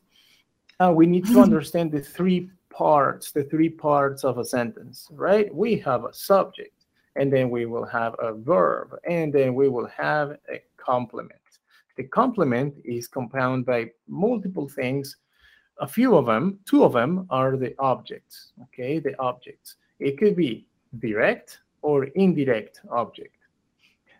uh, 0.79 0.91
we 0.93 1.07
need 1.07 1.25
to 1.27 1.39
understand 1.47 1.91
the 1.91 2.01
three 2.01 2.50
parts, 2.75 3.32
the 3.32 3.46
three 3.46 3.70
parts 3.70 4.25
of 4.25 4.38
a 4.38 4.44
sentence, 4.44 5.08
right? 5.12 5.53
We 5.53 5.77
have 5.77 6.03
a 6.03 6.13
subject, 6.13 6.86
and 7.15 7.32
then 7.32 7.50
we 7.50 7.65
will 7.65 7.86
have 7.86 8.15
a 8.20 8.34
verb, 8.34 8.96
and 9.10 9.32
then 9.34 9.55
we 9.55 9.70
will 9.70 9.88
have 9.88 10.32
a 10.51 10.62
complement. 10.75 11.39
The 11.96 12.03
complement 12.03 12.75
is 12.84 13.08
compounded 13.08 13.65
by 13.65 13.91
multiple 14.10 14.67
things. 14.67 15.15
A 15.79 15.88
few 15.88 16.17
of 16.17 16.25
them, 16.25 16.60
two 16.65 16.84
of 16.84 16.91
them 16.91 17.25
are 17.29 17.55
the 17.55 17.74
objects, 17.79 18.51
okay? 18.63 19.00
The 19.00 19.17
objects. 19.20 19.75
It 20.00 20.17
could 20.17 20.36
be 20.36 20.67
direct 21.00 21.60
or 21.82 22.05
indirect 22.15 22.82
object. 22.91 23.38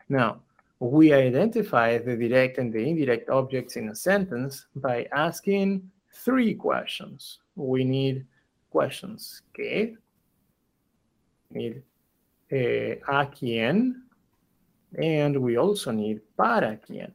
Now, 0.08 0.40
we 0.80 1.12
identify 1.12 1.98
the 1.98 2.16
direct 2.16 2.58
and 2.58 2.72
the 2.72 2.88
indirect 2.88 3.30
objects 3.30 3.76
in 3.76 3.90
a 3.90 3.96
sentence 3.96 4.68
by 4.78 5.08
asking 5.12 5.90
three 6.14 6.54
questions. 6.54 7.40
We 7.56 7.84
need 7.84 8.26
questions. 8.76 9.42
¿Qué? 9.54 9.96
Need 11.50 11.84
eh, 12.50 13.00
a 13.08 13.26
quién, 13.32 14.04
and 14.98 15.38
we 15.38 15.58
also 15.58 15.92
need 15.92 16.20
para 16.36 16.78
quién. 16.86 17.14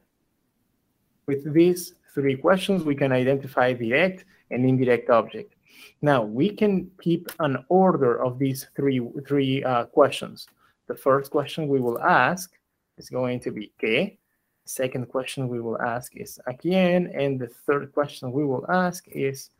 With 1.27 1.53
these 1.53 1.93
three 2.15 2.35
questions, 2.35 2.83
we 2.83 2.95
can 2.95 3.11
identify 3.11 3.73
direct 3.73 4.25
and 4.49 4.65
indirect 4.65 5.09
object. 5.11 5.53
Now, 6.01 6.23
we 6.23 6.49
can 6.49 6.89
keep 6.99 7.29
an 7.39 7.63
order 7.69 8.23
of 8.25 8.39
these 8.39 8.67
three, 8.75 8.99
three 9.27 9.63
uh, 9.63 9.85
questions. 9.85 10.47
The 10.87 10.95
first 10.95 11.29
question 11.29 11.67
we 11.67 11.79
will 11.79 12.01
ask 12.01 12.51
is 12.97 13.09
going 13.09 13.39
to 13.41 13.51
be 13.51 13.71
¿qué? 13.81 14.17
Second 14.65 15.07
question 15.09 15.47
we 15.47 15.61
will 15.61 15.79
ask 15.79 16.15
is 16.15 16.39
¿a 16.47 16.53
quién? 16.53 17.11
And 17.15 17.39
the 17.39 17.47
third 17.47 17.93
question 17.93 18.31
we 18.31 18.45
will 18.45 18.65
ask 18.69 19.07
is 19.07 19.51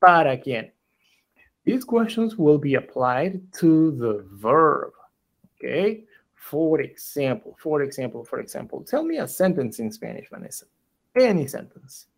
¿para 0.00 0.38
quién? 0.38 0.70
These 1.70 1.84
questions 1.84 2.36
will 2.36 2.58
be 2.58 2.74
applied 2.74 3.40
to 3.60 3.92
the 3.92 4.24
verb, 4.32 4.90
okay? 5.54 6.02
For 6.34 6.80
example, 6.80 7.56
for 7.60 7.82
example, 7.82 8.24
for 8.24 8.40
example, 8.40 8.82
tell 8.82 9.04
me 9.04 9.18
a 9.18 9.28
sentence 9.28 9.78
in 9.78 9.92
Spanish, 9.92 10.28
Vanessa. 10.30 10.64
Any 11.14 11.46
sentence. 11.46 12.08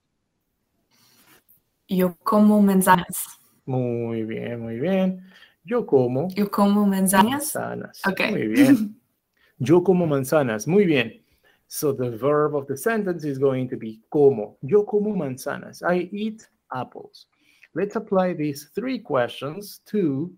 Yo 1.86 2.16
como 2.24 2.62
manzanas. 2.62 3.26
Muy 3.66 4.22
bien, 4.22 4.60
muy 4.60 4.78
bien. 4.78 5.22
Yo 5.66 5.82
como. 5.82 6.28
Yo 6.34 6.46
como 6.46 6.86
manzanas. 6.86 7.54
Manzanas. 7.54 8.00
Okay. 8.06 8.30
Muy 8.30 8.46
bien. 8.46 8.96
Yo 9.58 9.82
como 9.82 10.06
manzanas. 10.06 10.66
Muy 10.66 10.86
bien. 10.86 11.20
So 11.68 11.92
the 11.92 12.10
verb 12.16 12.54
of 12.54 12.66
the 12.68 12.76
sentence 12.78 13.26
is 13.26 13.36
going 13.36 13.68
to 13.68 13.76
be 13.76 14.00
como. 14.08 14.56
Yo 14.62 14.84
como 14.84 15.14
manzanas. 15.14 15.82
I 15.82 16.08
eat 16.10 16.48
apples. 16.74 17.26
Let's 17.74 17.96
apply 17.96 18.34
these 18.34 18.70
three 18.74 18.98
questions 18.98 19.80
to 19.86 20.32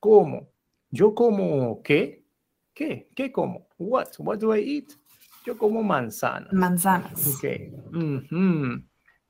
como. 0.00 0.48
Yo 0.92 1.10
como 1.10 1.82
qué? 1.82 2.22
¿Qué? 2.74 3.06
¿Qué 3.16 3.32
como? 3.32 3.66
What? 3.76 4.14
What 4.18 4.38
do 4.38 4.52
I 4.52 4.58
eat? 4.60 4.94
Yo 5.44 5.54
como 5.54 5.82
manzana. 5.82 6.52
Manzanas. 6.52 7.36
Okay. 7.36 7.70
Mm-hmm. 7.90 8.76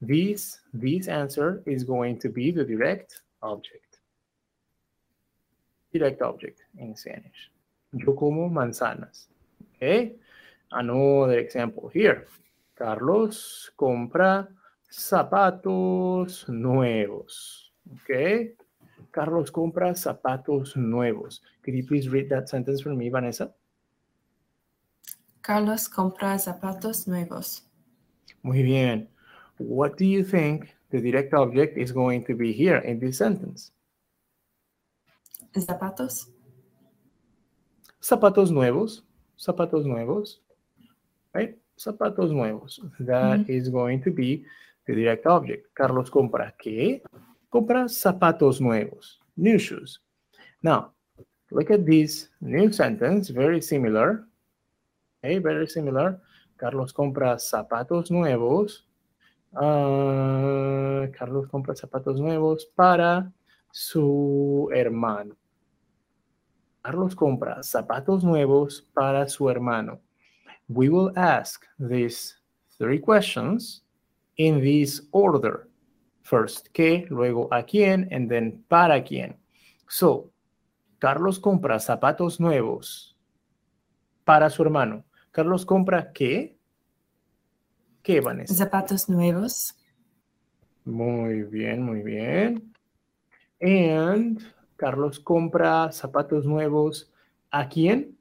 This, 0.01 0.61
this 0.75 1.09
answer 1.09 1.63
is 1.67 1.85
going 1.85 2.19
to 2.21 2.29
be 2.29 2.51
the 2.51 2.65
direct 2.65 3.23
object. 3.43 4.01
Direct 5.93 6.21
object 6.23 6.63
in 6.79 6.95
Spanish. 6.95 7.51
Yo 7.93 8.13
como 8.13 8.49
manzanas. 8.51 9.29
Okay. 9.77 10.17
Another 10.73 11.39
example 11.39 11.89
here. 11.89 12.27
Carlos 12.77 13.71
compra 13.79 14.49
zapatos 14.90 16.49
nuevos. 16.49 17.73
Okay. 18.02 18.55
Carlos 19.11 19.50
compra 19.50 19.95
zapatos 19.95 20.76
nuevos. 20.76 21.43
Could 21.64 21.75
you 21.75 21.87
please 21.87 22.09
read 22.09 22.28
that 22.28 22.49
sentence 22.49 22.83
for 22.83 22.95
me, 22.95 23.09
Vanessa? 23.09 23.55
Carlos 25.40 25.88
compra 25.88 26.38
zapatos 26.38 27.07
nuevos. 27.07 27.62
Muy 28.43 28.62
bien. 28.62 29.09
What 29.59 29.97
do 29.97 30.05
you 30.05 30.23
think 30.23 30.75
the 30.90 31.00
direct 31.00 31.33
object 31.35 31.78
is 31.78 31.93
going 31.93 32.25
to 32.26 32.35
be 32.35 32.52
here 32.52 32.78
in 32.78 32.99
this 32.99 33.19
sentence? 33.19 33.73
Zapatos. 35.57 36.26
Zapatos 38.02 38.50
nuevos. 38.50 39.02
Zapatos 39.38 39.87
nuevos. 39.87 40.40
Right? 41.33 41.57
Zapatos 41.78 42.33
nuevos. 42.33 42.81
That 43.00 43.49
is 43.49 43.69
going 43.69 44.02
to 44.02 44.11
be 44.11 44.45
the 44.87 44.95
direct 44.95 45.26
object. 45.26 45.75
Carlos 45.75 46.11
compra 46.11 46.55
qué? 46.59 47.02
Compra 47.50 47.88
zapatos 47.88 48.61
nuevos. 48.61 49.21
New 49.37 49.59
shoes. 49.59 50.00
Now, 50.62 50.93
look 51.50 51.71
at 51.71 51.85
this 51.85 52.28
new 52.40 52.73
sentence, 52.73 53.28
very 53.31 53.61
similar. 53.61 54.26
Okay, 55.23 55.38
very 55.38 55.66
similar. 55.66 56.21
Carlos 56.57 56.93
compra 56.93 57.38
zapatos 57.38 58.11
nuevos. 58.11 58.87
Ah, 59.55 61.07
Carlos 61.12 61.49
compra 61.49 61.75
zapatos 61.75 62.21
nuevos 62.21 62.66
para 62.75 63.33
su 63.71 64.71
hermano. 64.73 65.37
Carlos 66.83 67.16
compra 67.16 67.62
zapatos 67.62 68.23
nuevos 68.23 68.87
para 68.95 69.28
su 69.28 69.50
hermano. 69.50 70.00
We 70.69 70.88
will 70.88 71.12
ask 71.16 71.64
these 71.78 72.35
three 72.78 72.99
questions 72.99 73.86
in 74.37 74.61
this 74.61 75.07
order. 75.12 75.69
First, 76.23 76.69
¿qué? 76.73 77.07
Luego, 77.09 77.49
¿a 77.52 77.62
quién? 77.64 78.09
And 78.12 78.28
then, 78.28 78.64
¿para 78.69 79.02
quién? 79.05 79.37
So, 79.88 80.33
Carlos 80.99 81.38
compra 81.38 81.78
zapatos 81.78 82.40
nuevos 82.40 83.16
para 84.25 84.50
su 84.50 84.62
hermano. 84.62 85.05
Carlos 85.31 85.64
compra 85.64 86.11
¿qué? 86.12 86.57
¿Qué, 88.02 88.21
Vanessa? 88.21 88.55
Zapatos 88.55 89.09
nuevos. 89.09 89.76
Muy 90.85 91.43
bien, 91.43 91.83
muy 91.83 92.02
bien. 92.02 92.73
And 93.61 94.40
Carlos 94.76 95.21
compra 95.21 95.90
zapatos 95.93 96.45
nuevos. 96.47 97.12
¿A 97.50 97.69
quién? 97.69 98.16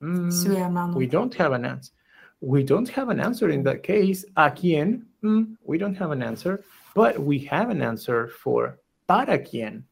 Mm, 0.00 0.30
Su 0.30 0.56
hermano. 0.56 0.96
we 0.96 1.06
don't 1.06 1.34
have 1.40 1.54
an 1.54 1.64
answer. 1.64 1.94
We 2.40 2.62
don't 2.64 2.88
have 2.88 3.10
an 3.10 3.20
answer 3.20 3.50
in 3.50 3.62
that 3.64 3.82
case. 3.82 4.24
¿A 4.36 4.50
quién? 4.50 5.04
Mm, 5.22 5.56
we 5.64 5.76
don't 5.78 5.94
have 5.96 6.10
an 6.10 6.22
answer, 6.22 6.64
but 6.94 7.18
we 7.18 7.38
have 7.40 7.68
an 7.70 7.82
answer 7.82 8.28
for 8.28 8.78
para 9.06 9.38
quién, 9.38 9.82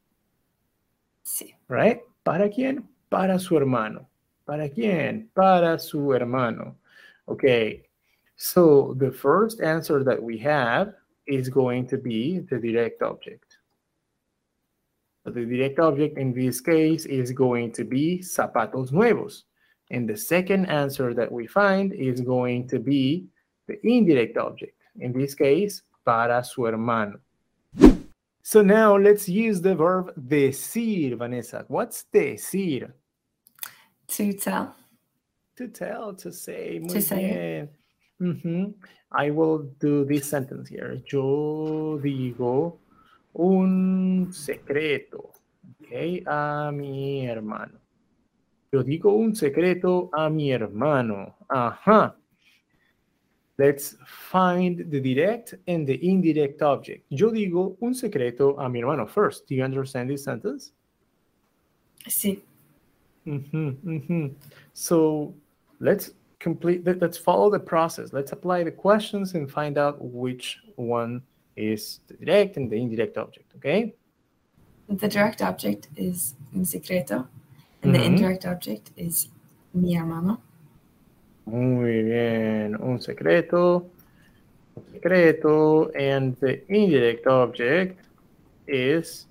Sí. 1.24 1.54
right? 1.68 2.00
¿Para 2.24 2.48
quién? 2.48 2.84
Para 3.10 3.38
su 3.38 3.56
hermano. 3.56 4.08
¿Para 4.46 4.68
quién? 4.70 5.28
Para 5.34 5.78
su 5.78 6.12
hermano. 6.14 6.76
Okay. 7.26 7.82
So 8.36 8.94
the 8.94 9.10
first 9.10 9.60
answer 9.60 10.02
that 10.04 10.22
we 10.22 10.38
have 10.38 10.94
is 11.26 11.50
going 11.50 11.86
to 11.88 11.98
be 11.98 12.38
the 12.38 12.58
direct 12.58 13.02
object. 13.02 13.58
So 15.24 15.30
the 15.32 15.44
direct 15.44 15.78
object 15.80 16.16
in 16.16 16.32
this 16.32 16.60
case 16.62 17.04
is 17.04 17.32
going 17.32 17.72
to 17.72 17.84
be 17.84 18.20
zapatos 18.20 18.92
nuevos. 18.92 19.44
And 19.90 20.08
the 20.08 20.16
second 20.16 20.66
answer 20.66 21.14
that 21.14 21.30
we 21.30 21.46
find 21.46 21.92
is 21.92 22.20
going 22.20 22.68
to 22.68 22.78
be 22.78 23.24
the 23.66 23.78
indirect 23.86 24.36
object. 24.36 24.74
In 25.00 25.12
this 25.12 25.34
case, 25.34 25.82
para 26.04 26.42
su 26.44 26.64
hermano. 26.64 27.18
So 28.42 28.62
now 28.62 28.96
let's 28.96 29.28
use 29.28 29.60
the 29.60 29.74
verb 29.74 30.12
decir, 30.28 31.16
Vanessa. 31.16 31.64
What's 31.68 32.04
decir? 32.12 32.92
To 34.08 34.32
tell. 34.32 34.74
To 35.56 35.68
tell, 35.68 36.14
to 36.14 36.32
say. 36.32 36.78
Muy 36.80 36.94
To 36.94 37.02
say. 37.02 37.18
bien. 37.20 37.68
Mhm. 38.20 38.74
I 39.12 39.30
will 39.30 39.70
do 39.80 40.04
this 40.04 40.28
sentence 40.28 40.68
here. 40.68 41.02
Yo 41.06 41.98
digo 42.02 42.78
un 43.34 44.28
secreto, 44.32 45.30
okay, 45.82 46.22
a 46.26 46.70
mi 46.72 47.26
hermano. 47.26 47.78
Yo 48.72 48.82
digo 48.82 49.12
un 49.16 49.34
secreto 49.34 50.10
a 50.12 50.28
mi 50.28 50.50
hermano. 50.50 51.34
Ajá. 51.48 52.14
Let's 53.56 53.96
find 54.06 54.90
the 54.90 55.00
direct 55.00 55.54
and 55.66 55.86
the 55.86 55.98
indirect 56.06 56.62
object. 56.62 57.04
Yo 57.08 57.30
digo 57.30 57.76
un 57.80 57.94
secreto 57.94 58.56
a 58.58 58.68
mi 58.68 58.80
hermano 58.80 59.06
first. 59.06 59.48
Do 59.48 59.54
you 59.54 59.64
understand 59.64 60.08
this 60.10 60.24
sentence? 60.24 60.72
Sí. 62.06 62.42
hmm 63.24 63.70
hmm 63.70 64.26
So 64.74 65.34
let's 65.80 66.12
complete 66.38 66.84
that. 66.84 67.00
Let's 67.00 67.18
follow 67.18 67.50
the 67.50 67.58
process. 67.58 68.12
Let's 68.12 68.32
apply 68.32 68.64
the 68.64 68.70
questions 68.70 69.34
and 69.34 69.50
find 69.50 69.76
out 69.76 69.96
which 70.00 70.58
one 70.76 71.22
is 71.56 72.00
the 72.06 72.14
direct 72.14 72.56
and 72.56 72.70
the 72.70 72.76
indirect 72.76 73.18
object. 73.18 73.52
Okay. 73.56 73.94
The 74.88 75.08
direct 75.08 75.42
object 75.42 75.88
is 75.96 76.34
un 76.54 76.64
secreto, 76.64 77.28
and 77.82 77.94
the 77.94 78.02
indirect 78.02 78.44
object 78.46 78.90
is 78.96 79.28
mi 79.74 79.94
hermano. 79.94 80.40
Muy 81.46 82.02
bien. 82.02 82.76
Un 82.80 83.00
secreto. 83.00 83.90
Un 84.74 84.84
secreto. 84.92 85.90
And 85.94 86.36
the 86.40 86.62
indirect 86.68 87.26
object 87.26 88.00
is 88.66 89.26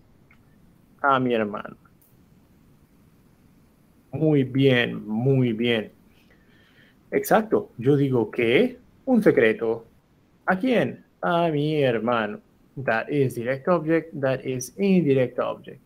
a 1.03 1.19
mi 1.19 1.33
hermano. 1.33 1.75
Muy 4.13 4.43
bien, 4.43 5.05
muy 5.05 5.53
bien. 5.53 5.91
Exacto. 7.11 7.69
Yo 7.77 7.95
digo 7.95 8.31
que 8.31 8.77
un 9.05 9.21
secreto. 9.21 9.85
¿A 10.45 10.57
quién? 10.57 11.03
A 11.21 11.49
mi 11.49 11.83
hermano. 11.83 12.39
That 12.77 13.09
is 13.09 13.35
direct 13.35 13.67
object. 13.67 14.19
That 14.19 14.45
is 14.45 14.73
indirect 14.77 15.39
object. 15.39 15.81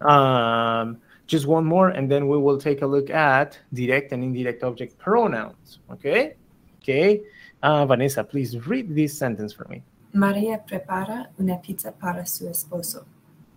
Um, 0.00 0.98
just 1.26 1.46
one 1.46 1.64
more, 1.64 1.88
and 1.88 2.10
then 2.10 2.28
we 2.28 2.38
will 2.38 2.58
take 2.58 2.82
a 2.82 2.86
look 2.86 3.10
at 3.10 3.58
direct 3.72 4.12
and 4.12 4.22
indirect 4.22 4.62
object 4.62 4.98
pronouns. 4.98 5.78
Okay? 5.90 6.34
Okay. 6.82 7.22
Uh, 7.62 7.86
Vanessa, 7.86 8.22
please 8.22 8.66
read 8.66 8.94
this 8.94 9.16
sentence 9.16 9.52
for 9.52 9.66
me. 9.68 9.82
María 10.14 10.64
prepara 10.64 11.28
una 11.38 11.56
pizza 11.60 11.92
para 11.92 12.26
su 12.26 12.46
esposo. 12.46 13.04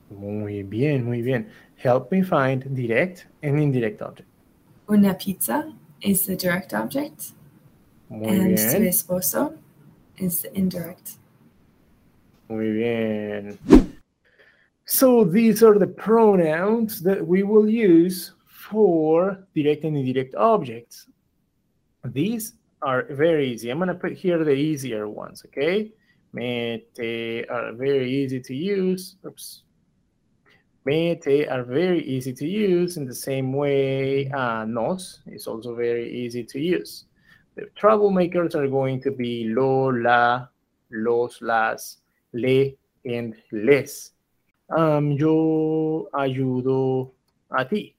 Muy 0.09 0.63
bien, 0.63 1.03
muy 1.03 1.21
bien. 1.21 1.50
Help 1.75 2.12
me 2.12 2.24
find 2.24 2.63
direct 2.74 3.27
and 3.43 3.59
indirect 3.59 4.01
object. 4.01 4.27
Una 4.89 5.13
pizza 5.13 5.74
is 6.01 6.25
the 6.25 6.36
direct 6.36 6.74
object, 6.74 7.33
Muy 8.09 8.27
and 8.29 8.57
su 8.57 8.77
esposo 8.77 9.57
is 10.17 10.41
the 10.41 10.57
indirect. 10.57 11.17
Muy 12.50 12.71
bien. 12.71 13.59
So 14.89 15.25
these 15.25 15.63
are 15.63 15.77
the 15.77 15.86
pronouns 15.86 17.01
that 17.01 17.25
we 17.25 17.44
will 17.44 17.67
use 17.70 18.32
for 18.46 19.46
direct 19.53 19.84
and 19.84 19.98
indirect 19.98 20.34
objects. 20.36 21.10
These 22.06 22.53
are 22.82 23.03
very 23.12 23.51
easy. 23.51 23.70
I'm 23.70 23.79
going 23.79 23.89
to 23.89 23.96
put 23.96 24.13
here 24.13 24.41
the 24.46 24.53
easier 24.53 25.10
ones, 25.10 25.44
okay? 25.48 25.91
Me, 26.32 26.86
te 26.96 27.44
are 27.50 27.74
very 27.74 28.10
easy 28.10 28.39
to 28.39 28.56
use. 28.56 29.17
Oops. 29.25 29.63
Me, 30.86 31.15
te 31.15 31.46
are 31.48 31.63
very 31.63 32.01
easy 32.06 32.32
to 32.32 32.48
use 32.48 32.96
in 32.96 33.06
the 33.06 33.15
same 33.15 33.51
way 33.51 34.32
uh, 34.32 34.63
nos 34.63 35.20
is 35.27 35.48
also 35.48 35.75
very 35.75 36.10
easy 36.10 36.46
to 36.46 36.62
use. 36.62 37.03
The 37.56 37.65
troublemakers 37.77 38.56
are 38.56 38.70
going 38.70 39.01
to 39.01 39.12
be 39.12 39.50
lo, 39.50 39.88
la, 39.88 40.48
los, 40.91 41.41
las, 41.41 41.98
le, 42.32 42.72
and 43.03 43.36
les. 43.51 44.12
Um, 44.69 45.12
yo 45.13 46.09
ayudo 46.13 47.12
a 47.51 47.65
ti. 47.65 47.95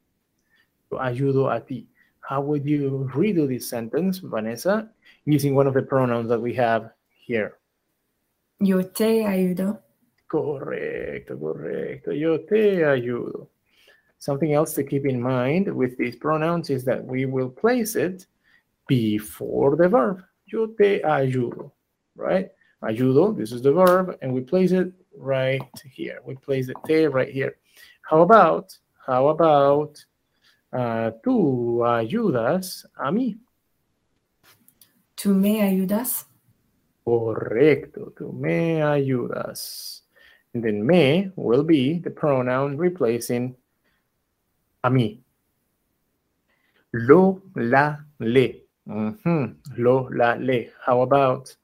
Yo 0.90 0.98
ayudo 0.98 1.54
a 1.54 1.60
ti. 1.60 1.86
How 2.20 2.42
would 2.42 2.66
you 2.66 3.10
redo 3.14 3.48
this 3.48 3.68
sentence, 3.68 4.18
Vanessa, 4.18 4.90
using 5.24 5.54
one 5.54 5.66
of 5.66 5.74
the 5.74 5.82
pronouns 5.82 6.28
that 6.28 6.40
we 6.40 6.52
have 6.54 6.90
here? 7.10 7.56
Yo 8.60 8.82
te 8.82 9.24
ayudo. 9.24 9.78
Correcto, 10.30 11.38
correcto. 11.38 12.12
Yo 12.12 12.38
te 12.38 12.82
ayudo. 12.82 13.46
Something 14.18 14.52
else 14.52 14.74
to 14.74 14.84
keep 14.84 15.06
in 15.06 15.20
mind 15.20 15.74
with 15.74 15.96
these 15.96 16.16
pronouns 16.16 16.68
is 16.68 16.84
that 16.84 17.02
we 17.02 17.24
will 17.24 17.48
place 17.48 17.96
it 17.96 18.26
before 18.88 19.76
the 19.76 19.88
verb. 19.88 20.22
Yo 20.46 20.66
te 20.66 21.00
ayudo, 21.00 21.70
right? 22.16 22.50
Ayudo, 22.82 23.36
this 23.36 23.52
is 23.52 23.62
the 23.62 23.72
verb, 23.72 24.18
and 24.20 24.34
we 24.34 24.40
place 24.40 24.72
it 24.72 24.92
right 25.18 25.62
here. 25.84 26.20
We 26.24 26.36
place 26.36 26.66
the 26.66 26.74
te 26.86 27.06
right 27.06 27.32
here. 27.32 27.56
How 28.02 28.22
about, 28.22 28.76
how 29.06 29.28
about, 29.28 30.04
uh, 30.72 31.10
tú 31.24 31.80
ayudas 31.80 32.84
a 32.96 33.10
mí? 33.10 33.38
Tú 35.16 35.34
me 35.34 35.60
ayudas. 35.62 36.24
Correcto, 37.04 38.12
tú 38.14 38.32
me 38.32 38.80
ayudas. 38.82 40.02
And 40.54 40.62
then 40.62 40.86
me 40.86 41.30
will 41.36 41.62
be 41.62 41.98
the 41.98 42.10
pronoun 42.10 42.76
replacing 42.76 43.56
a 44.84 44.90
mí. 44.90 45.20
Lo, 46.92 47.42
la, 47.54 47.98
le. 48.18 48.62
Mhm. 48.86 49.56
Lo, 49.76 50.08
la, 50.10 50.34
le. 50.34 50.70
How 50.84 51.02
about, 51.02 51.54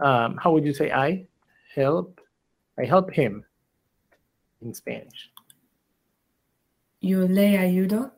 um, 0.00 0.38
how 0.38 0.52
would 0.52 0.64
you 0.64 0.72
say 0.72 0.90
I? 0.90 1.26
Help. 1.74 2.21
I 2.78 2.84
help 2.84 3.10
him 3.12 3.44
in 4.62 4.74
Spanish. 4.74 5.30
Yo 7.00 7.26
le 7.26 7.58
ayudo. 7.58 8.12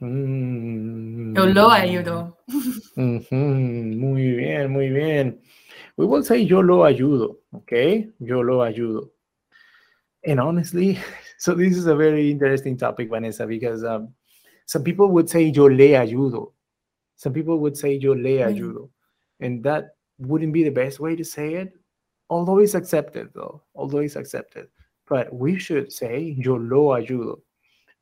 Mhm. 0.00 1.34
Yo 1.36 1.44
lo 1.46 1.70
ayudo. 1.70 2.36
Mhm, 2.96 3.98
Muy 3.98 4.36
bien, 4.36 4.70
muy 4.70 4.88
bien. 4.90 5.40
We 5.96 6.06
will 6.06 6.22
say 6.22 6.44
yo 6.46 6.60
lo 6.60 6.84
ayudo, 6.84 7.38
okay? 7.52 8.08
Yo 8.20 8.40
lo 8.42 8.58
ayudo. 8.62 9.10
And 10.24 10.38
honestly, 10.38 10.98
so 11.38 11.54
this 11.54 11.76
is 11.76 11.86
a 11.86 11.96
very 11.96 12.30
interesting 12.30 12.76
topic, 12.76 13.10
Vanessa, 13.10 13.46
because 13.46 13.82
um, 13.84 14.14
some 14.66 14.84
people 14.84 15.08
would 15.08 15.28
say 15.28 15.44
yo 15.50 15.64
le 15.64 15.94
ayudo. 15.98 16.52
Some 17.16 17.32
people 17.32 17.58
would 17.58 17.76
say 17.76 17.94
yo 17.98 18.12
le 18.12 18.38
Mm. 18.38 18.54
ayudo. 18.54 18.90
And 19.40 19.62
that 19.64 19.96
wouldn't 20.18 20.52
be 20.52 20.62
the 20.62 20.70
best 20.70 21.00
way 21.00 21.16
to 21.16 21.24
say 21.24 21.54
it, 21.54 21.72
although 22.30 22.58
it's 22.58 22.74
accepted, 22.74 23.30
though, 23.34 23.62
although 23.74 23.98
it's 23.98 24.16
accepted. 24.16 24.68
But 25.08 25.32
we 25.32 25.58
should 25.58 25.92
say 25.92 26.34
yo 26.38 26.54
lo 26.54 26.88
ayudo. 26.98 27.40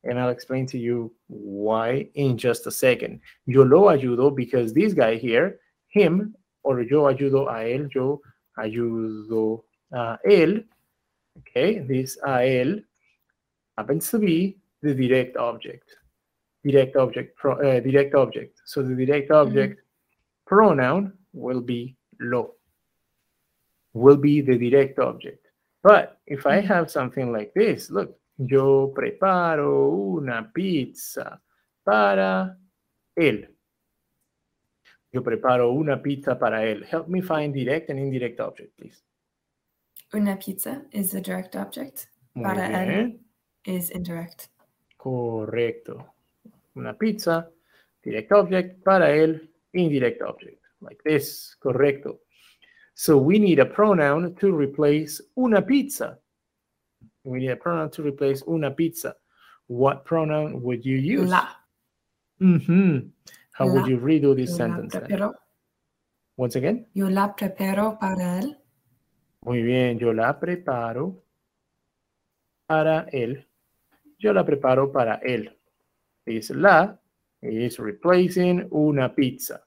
And 0.03 0.19
I'll 0.19 0.29
explain 0.29 0.65
to 0.67 0.77
you 0.77 1.13
why 1.27 2.09
in 2.15 2.37
just 2.37 2.67
a 2.67 2.71
second. 2.71 3.21
Yo 3.45 3.63
lo 3.63 3.83
ayudo 3.83 4.35
because 4.35 4.73
this 4.73 4.93
guy 4.93 5.15
here, 5.15 5.59
him, 5.87 6.35
or 6.63 6.81
yo 6.81 7.03
ayudo 7.03 7.47
a 7.47 7.63
él, 7.65 7.89
yo 7.93 8.21
ayudo 8.57 9.63
a 9.91 10.17
él, 10.25 10.65
okay, 11.39 11.79
this 11.79 12.17
a 12.23 12.39
él 12.41 12.83
happens 13.77 14.09
to 14.11 14.19
be 14.19 14.57
the 14.81 14.93
direct 14.93 15.37
object. 15.37 15.95
Direct 16.65 16.95
object, 16.95 17.35
pro, 17.35 17.53
uh, 17.55 17.79
direct 17.79 18.15
object. 18.15 18.61
So 18.65 18.81
the 18.81 18.95
direct 19.05 19.31
object 19.31 19.81
pronoun 20.45 21.13
will 21.33 21.61
be 21.61 21.95
lo, 22.19 22.53
will 23.93 24.17
be 24.17 24.41
the 24.41 24.57
direct 24.57 24.99
object. 24.99 25.47
But 25.83 26.19
if 26.25 26.45
I 26.45 26.61
Mhm. 26.61 26.65
have 26.67 26.89
something 26.89 27.31
like 27.31 27.51
this, 27.53 27.89
look, 27.89 28.19
yo 28.37 28.91
preparo 28.93 29.89
una 29.89 30.51
pizza 30.53 31.41
para 31.83 32.57
él. 33.15 33.49
Yo 35.11 35.21
preparo 35.21 35.71
una 35.71 36.01
pizza 36.01 36.39
para 36.39 36.63
él. 36.65 36.83
Help 36.85 37.07
me 37.07 37.21
find 37.21 37.53
direct 37.53 37.89
and 37.89 37.99
indirect 37.99 38.39
object, 38.39 38.75
please. 38.77 39.03
Una 40.13 40.37
pizza 40.37 40.85
is 40.91 41.11
the 41.11 41.21
direct 41.21 41.55
object. 41.55 42.07
Muy 42.33 42.45
Para 42.45 42.67
él. 42.83 43.19
Is 43.65 43.91
indirect. 43.91 44.49
Correcto. 44.97 46.13
Una 46.75 46.93
pizza, 46.97 47.49
direct 48.01 48.31
object, 48.31 48.83
para 48.83 49.11
él, 49.15 49.51
indirect 49.73 50.21
object. 50.21 50.61
Like 50.81 51.01
this. 51.03 51.55
Correcto. 51.59 52.21
So 52.95 53.17
we 53.17 53.39
need 53.39 53.59
a 53.59 53.65
pronoun 53.65 54.35
to 54.35 54.51
replace 54.53 55.21
una 55.37 55.61
pizza. 55.61 56.19
We 57.23 57.39
need 57.39 57.51
a 57.51 57.55
pronoun 57.55 57.89
to 57.91 58.03
replace 58.03 58.43
una 58.47 58.71
pizza. 58.71 59.15
What 59.67 60.05
pronoun 60.05 60.61
would 60.61 60.85
you 60.85 60.97
use? 60.97 61.29
La. 61.29 61.47
Mhm. 62.39 63.11
How 63.53 63.67
would 63.67 63.87
you 63.87 63.97
redo 63.99 64.35
this 64.35 64.51
Yo 64.51 64.57
la 64.57 64.75
sentence? 64.75 65.07
then? 65.07 65.31
Once 66.37 66.55
again. 66.55 66.85
Yo 66.93 67.07
la 67.09 67.35
preparo 67.35 67.97
para 67.99 68.39
él. 68.39 68.57
Muy 69.41 69.61
bien, 69.61 69.99
yo 69.99 70.13
la 70.13 70.39
preparo 70.39 71.23
para 72.67 73.07
él. 73.11 73.45
Yo 74.17 74.33
la 74.33 74.43
preparo 74.43 74.91
para 74.91 75.19
él. 75.23 75.49
This 76.25 76.49
la 76.49 76.97
is 77.41 77.77
replacing 77.79 78.67
una 78.71 79.09
pizza. 79.09 79.61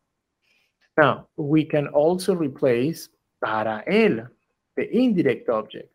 Now, 0.97 1.29
we 1.37 1.65
can 1.65 1.89
also 1.89 2.35
replace 2.35 3.11
para 3.41 3.85
él, 3.87 4.29
the 4.77 4.89
indirect 4.97 5.49
object. 5.49 5.93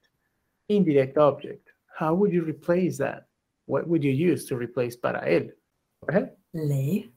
Indirect 0.70 1.18
object. 1.18 1.68
How 1.98 2.14
would 2.14 2.32
you 2.32 2.44
replace 2.44 2.98
that? 2.98 3.28
What 3.66 3.88
would 3.88 4.04
you 4.04 4.12
use 4.12 4.46
to 4.46 4.56
replace 4.56 4.96
para 4.96 5.22
él? 5.26 5.52
Go 6.02 6.08
ahead. 6.10 6.32
Le. 6.54 7.12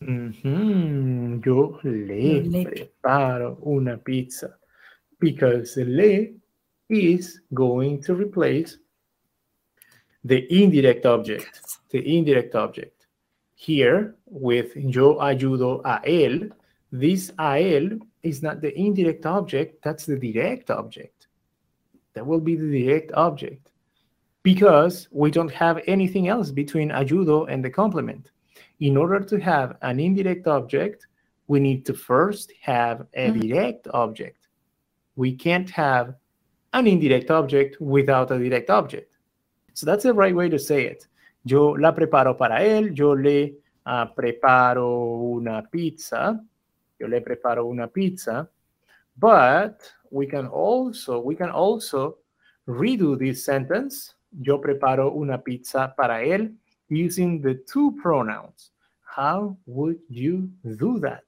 Ujú, 0.00 0.42
mm-hmm. 0.42 1.40
Yo 1.44 1.80
le 1.82 2.42
Yo 2.44 2.50
le- 2.50 2.64
preparo 2.64 3.58
una 3.66 3.96
pizza 3.96 4.54
because 5.18 5.76
le 5.76 6.34
is 6.88 7.40
going 7.52 8.00
to 8.02 8.14
replace 8.14 8.78
the 10.24 10.46
indirect 10.50 11.04
object. 11.06 11.60
The 11.90 11.98
indirect 11.98 12.54
object. 12.54 13.06
Here, 13.54 14.14
with 14.26 14.76
yo 14.76 15.16
ayudo 15.18 15.80
a 15.84 16.00
él, 16.06 16.52
this 16.92 17.32
a 17.38 17.58
él 17.58 17.98
is 18.22 18.42
not 18.42 18.60
the 18.60 18.76
indirect 18.78 19.26
object, 19.26 19.82
that's 19.82 20.06
the 20.06 20.18
direct 20.18 20.70
object. 20.70 21.28
That 22.14 22.26
will 22.26 22.40
be 22.40 22.56
the 22.56 22.70
direct 22.84 23.12
object 23.12 23.70
because 24.42 25.08
we 25.10 25.30
don't 25.30 25.52
have 25.52 25.80
anything 25.86 26.28
else 26.28 26.50
between 26.50 26.90
ayudo 26.90 27.46
and 27.48 27.64
the 27.64 27.70
complement 27.70 28.30
in 28.80 28.96
order 28.96 29.20
to 29.20 29.38
have 29.40 29.76
an 29.82 29.98
indirect 30.00 30.46
object, 30.46 31.06
we 31.48 31.60
need 31.60 31.84
to 31.86 31.94
first 31.94 32.52
have 32.60 33.06
a 33.14 33.30
Mhm. 33.30 33.40
direct 33.40 33.88
object. 33.92 34.48
We 35.16 35.34
can't 35.34 35.68
have 35.70 36.14
an 36.72 36.86
indirect 36.86 37.30
object 37.30 37.80
without 37.80 38.30
a 38.30 38.38
direct 38.38 38.70
object. 38.70 39.16
So 39.74 39.86
that's 39.86 40.04
the 40.04 40.14
right 40.14 40.34
way 40.34 40.48
to 40.48 40.58
say 40.58 40.84
it. 40.86 41.08
Yo 41.44 41.70
la 41.70 41.92
preparo 41.92 42.36
para 42.36 42.60
él, 42.62 42.94
yo 42.96 43.12
le 43.14 43.54
ah, 43.86 44.12
preparo 44.14 45.36
una 45.36 45.62
pizza 45.70 46.38
Yo 46.98 47.06
le 47.06 47.20
preparo 47.20 47.66
una 47.66 47.86
pizza. 47.86 48.48
But 49.16 49.82
we 50.10 50.26
can 50.26 50.46
also 50.46 51.20
we 51.20 51.34
can 51.34 51.50
also 51.50 52.18
redo 52.66 53.16
this 53.18 53.44
sentence. 53.44 54.14
Yo 54.40 54.60
preparo 54.60 55.12
una 55.14 55.38
pizza 55.38 55.94
para 55.96 56.22
él 56.22 56.54
using 56.88 57.40
the 57.40 57.54
two 57.70 57.96
pronouns. 58.02 58.72
How 59.16 59.56
would 59.66 59.98
you 60.08 60.50
do 60.64 61.00
that? 61.00 61.24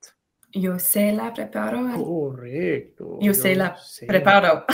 Yo 0.52 0.78
se 0.78 1.12
la 1.12 1.32
preparo. 1.32 1.78
Correcto. 1.96 3.18
Yo, 3.20 3.32
se 3.32 3.54
la 3.54 3.76
preparo. 4.06 4.64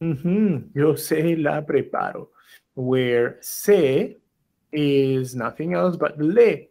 Mhm. 0.00 0.70
Yo 0.74 0.96
se 0.96 1.36
la 1.36 1.64
preparo. 1.64 2.30
Where 2.74 3.38
se 3.40 4.18
is 4.72 5.34
nothing 5.34 5.74
else 5.74 5.96
but 5.96 6.18
le. 6.18 6.70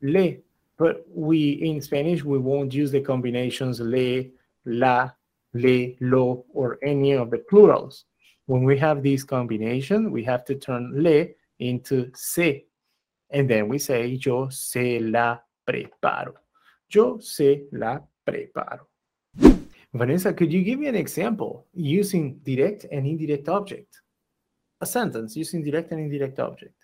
Le. 0.00 0.42
But 0.78 1.06
we, 1.08 1.52
in 1.52 1.80
Spanish, 1.80 2.22
we 2.22 2.38
won't 2.38 2.74
use 2.74 2.90
the 2.90 3.00
combinations 3.00 3.80
le, 3.80 4.24
la, 4.64 5.10
le, 5.54 5.94
lo, 6.00 6.44
or 6.52 6.78
any 6.82 7.12
of 7.12 7.30
the 7.30 7.38
plurals. 7.38 8.04
When 8.46 8.62
we 8.62 8.78
have 8.78 9.02
this 9.02 9.24
combination, 9.24 10.10
we 10.10 10.22
have 10.24 10.44
to 10.44 10.54
turn 10.54 11.02
le 11.02 11.28
into 11.58 12.10
se. 12.14 12.66
And 13.30 13.48
then 13.48 13.68
we 13.68 13.78
say, 13.78 14.18
yo 14.20 14.48
se 14.50 15.00
la 15.00 15.38
preparo. 15.68 16.34
Yo 16.88 17.18
se 17.18 17.64
la 17.72 17.98
preparo. 18.26 18.80
Vanessa, 19.94 20.32
could 20.32 20.52
you 20.52 20.62
give 20.62 20.78
me 20.78 20.88
an 20.88 20.94
example 20.94 21.66
using 21.72 22.38
direct 22.44 22.84
and 22.92 23.06
indirect 23.06 23.48
object? 23.48 24.02
A 24.80 24.86
sentence 24.86 25.36
using 25.36 25.64
direct 25.64 25.90
and 25.92 26.00
indirect 26.00 26.38
object. 26.38 26.74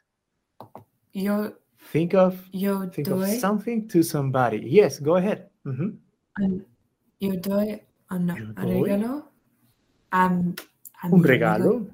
Yo, 1.13 1.53
Think 1.91 2.15
of 2.15 2.39
yo 2.53 2.89
think 2.89 3.09
of 3.09 3.27
something 3.41 3.89
to 3.89 4.03
somebody. 4.03 4.59
Yes, 4.65 5.01
go 5.01 5.17
ahead. 5.17 5.49
Mhm. 5.67 5.99
un- 6.41 6.65
yo 7.21 7.37
doy 7.37 7.81
un 8.11 8.29
Yo 8.29 8.53
doy 8.53 8.83
regalo 8.83 9.25
a, 10.13 10.27
m- 10.27 10.55
a 11.03 11.09
Un 11.09 11.23
regalo. 11.23 11.71
amigo. 11.77 11.91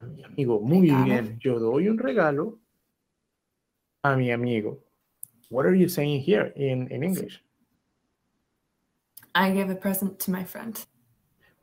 A 0.00 0.06
mi 0.06 0.24
amigo, 0.24 0.60
muy 0.60 0.88
Regalo. 0.88 1.04
bien. 1.04 1.38
Yo 1.40 1.58
doy 1.58 1.88
un 1.88 1.98
regalo 1.98 2.58
a 4.04 4.16
mi 4.16 4.30
amigo. 4.32 4.78
What 5.50 5.66
are 5.66 5.74
you 5.74 5.88
saying 5.88 6.20
here 6.20 6.52
in, 6.56 6.88
in 6.90 7.02
English? 7.04 7.42
I 9.34 9.50
give 9.52 9.70
a 9.70 9.76
present 9.76 10.18
to 10.20 10.30
my 10.30 10.44
friend. 10.44 10.78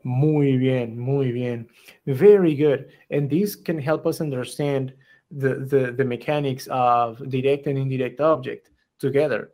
Muy 0.04 0.58
bien, 0.58 0.97
muy 0.97 1.32
bien. 1.32 1.67
Very 2.06 2.56
good. 2.56 2.88
And 3.12 3.30
this 3.30 3.56
can 3.56 3.78
help 3.78 4.06
us 4.08 4.21
understand 4.21 4.93
the, 5.32 5.56
the, 5.56 5.92
the 5.92 6.06
mechanics 6.06 6.68
of 6.72 7.18
direct 7.30 7.68
and 7.68 7.78
indirect 7.78 8.20
object 8.20 8.70
together. 9.00 9.52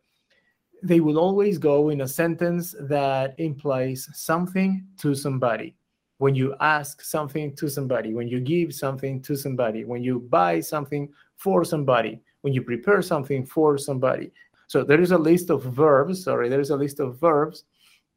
They 0.83 0.99
will 0.99 1.17
always 1.17 1.57
go 1.57 1.89
in 1.89 2.01
a 2.01 2.07
sentence 2.07 2.75
that 2.79 3.35
implies 3.39 4.09
something 4.13 4.85
to 4.99 5.15
somebody. 5.15 5.75
When 6.17 6.35
you 6.35 6.55
ask 6.61 7.01
something 7.01 7.55
to 7.57 7.69
somebody, 7.69 8.13
when 8.13 8.27
you 8.27 8.39
give 8.39 8.73
something 8.73 9.21
to 9.23 9.35
somebody, 9.35 9.83
when 9.83 10.01
you 10.01 10.19
buy 10.19 10.61
something 10.61 11.11
for 11.35 11.65
somebody, 11.65 12.21
when 12.41 12.53
you 12.53 12.61
prepare 12.61 13.01
something 13.01 13.45
for 13.45 13.77
somebody. 13.77 14.31
So 14.67 14.83
there 14.83 15.01
is 15.01 15.11
a 15.11 15.17
list 15.17 15.49
of 15.49 15.63
verbs, 15.63 16.23
sorry, 16.23 16.47
there 16.47 16.61
is 16.61 16.69
a 16.69 16.75
list 16.75 16.99
of 16.99 17.19
verbs 17.19 17.65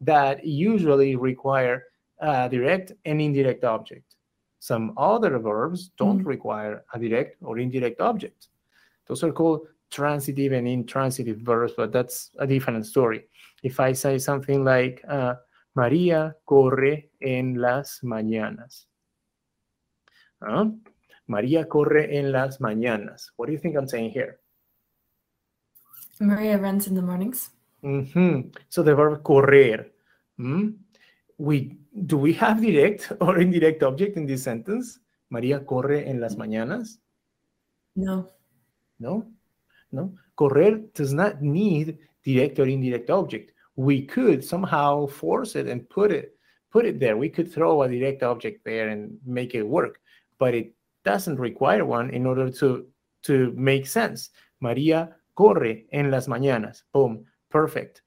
that 0.01 0.47
usually 0.47 1.17
require 1.17 1.85
a 2.21 2.49
direct 2.49 2.93
and 3.05 3.21
indirect 3.21 3.65
object. 3.65 4.08
Some 4.61 4.93
other 4.97 5.39
verbs 5.39 5.91
don't 5.97 6.23
Mm. 6.23 6.27
require 6.27 6.85
a 6.93 6.99
direct 6.99 7.37
or 7.43 7.59
indirect 7.59 8.01
object. 8.01 8.49
Those 9.07 9.23
are 9.25 9.33
called 9.33 9.69
transitive 9.91 10.53
and 10.53 10.67
intransitive 10.67 11.39
verbs, 11.39 11.73
but 11.77 11.93
that's 11.93 12.31
a 12.39 12.47
different 12.47 12.85
story. 12.85 13.29
If 13.63 13.81
I 13.81 13.93
say 13.95 14.19
something 14.19 14.65
like, 14.65 15.03
uh, 15.09 15.35
María 15.77 16.35
corre 16.45 17.11
en 17.21 17.55
las 17.61 18.01
mañanas. 18.03 18.87
Huh? 20.43 20.73
María 21.29 21.69
corre 21.69 22.17
en 22.19 22.33
las 22.33 22.59
mañanas. 22.61 23.31
What 23.37 23.47
do 23.47 23.53
you 23.53 23.59
think 23.59 23.77
I'm 23.77 23.87
saying 23.87 24.11
here? 24.11 24.41
Maria 26.21 26.59
runs 26.59 26.89
in 26.89 26.95
the 26.95 27.03
mornings. 27.03 27.51
Mhm. 27.83 28.53
So 28.69 28.83
the 28.83 28.95
verb 28.95 29.23
correr. 29.23 29.93
mm, 30.39 30.75
We 31.39 31.79
do 32.07 32.19
we 32.19 32.33
have 32.35 32.61
direct 32.61 33.13
or 33.21 33.39
indirect 33.39 33.83
object 33.83 34.17
in 34.17 34.27
this 34.27 34.43
sentence? 34.43 34.99
María 35.33 35.65
corre 35.65 36.09
en 36.09 36.21
las 36.21 36.37
mañanas. 36.37 36.99
No. 37.95 38.31
No, 38.99 39.27
no. 39.93 40.15
Correr 40.37 40.93
does 40.95 41.13
not 41.13 41.43
need 41.43 41.99
direct 42.25 42.59
or 42.59 42.67
indirect 42.67 43.11
object. 43.11 43.53
We 43.77 44.03
could 44.03 44.45
somehow 44.45 45.07
force 45.07 45.55
it 45.55 45.69
and 45.69 45.89
put 45.89 46.11
it 46.11 46.35
put 46.71 46.85
it 46.85 47.01
there. 47.01 47.17
We 47.17 47.29
could 47.29 47.53
throw 47.53 47.83
a 47.83 47.89
direct 47.89 48.23
object 48.23 48.65
there 48.65 48.89
and 48.89 49.19
make 49.25 49.55
it 49.55 49.63
work, 49.63 50.01
but 50.39 50.55
it 50.55 50.75
doesn't 51.05 51.39
require 51.39 51.85
one 51.85 52.11
in 52.11 52.27
order 52.27 52.51
to 52.51 52.87
to 53.23 53.53
make 53.57 53.87
sense. 53.87 54.31
María 54.63 55.15
corre 55.35 55.87
en 55.93 56.11
las 56.11 56.27
mañanas. 56.27 56.83
Boom, 56.93 57.25
perfect. 57.51 58.03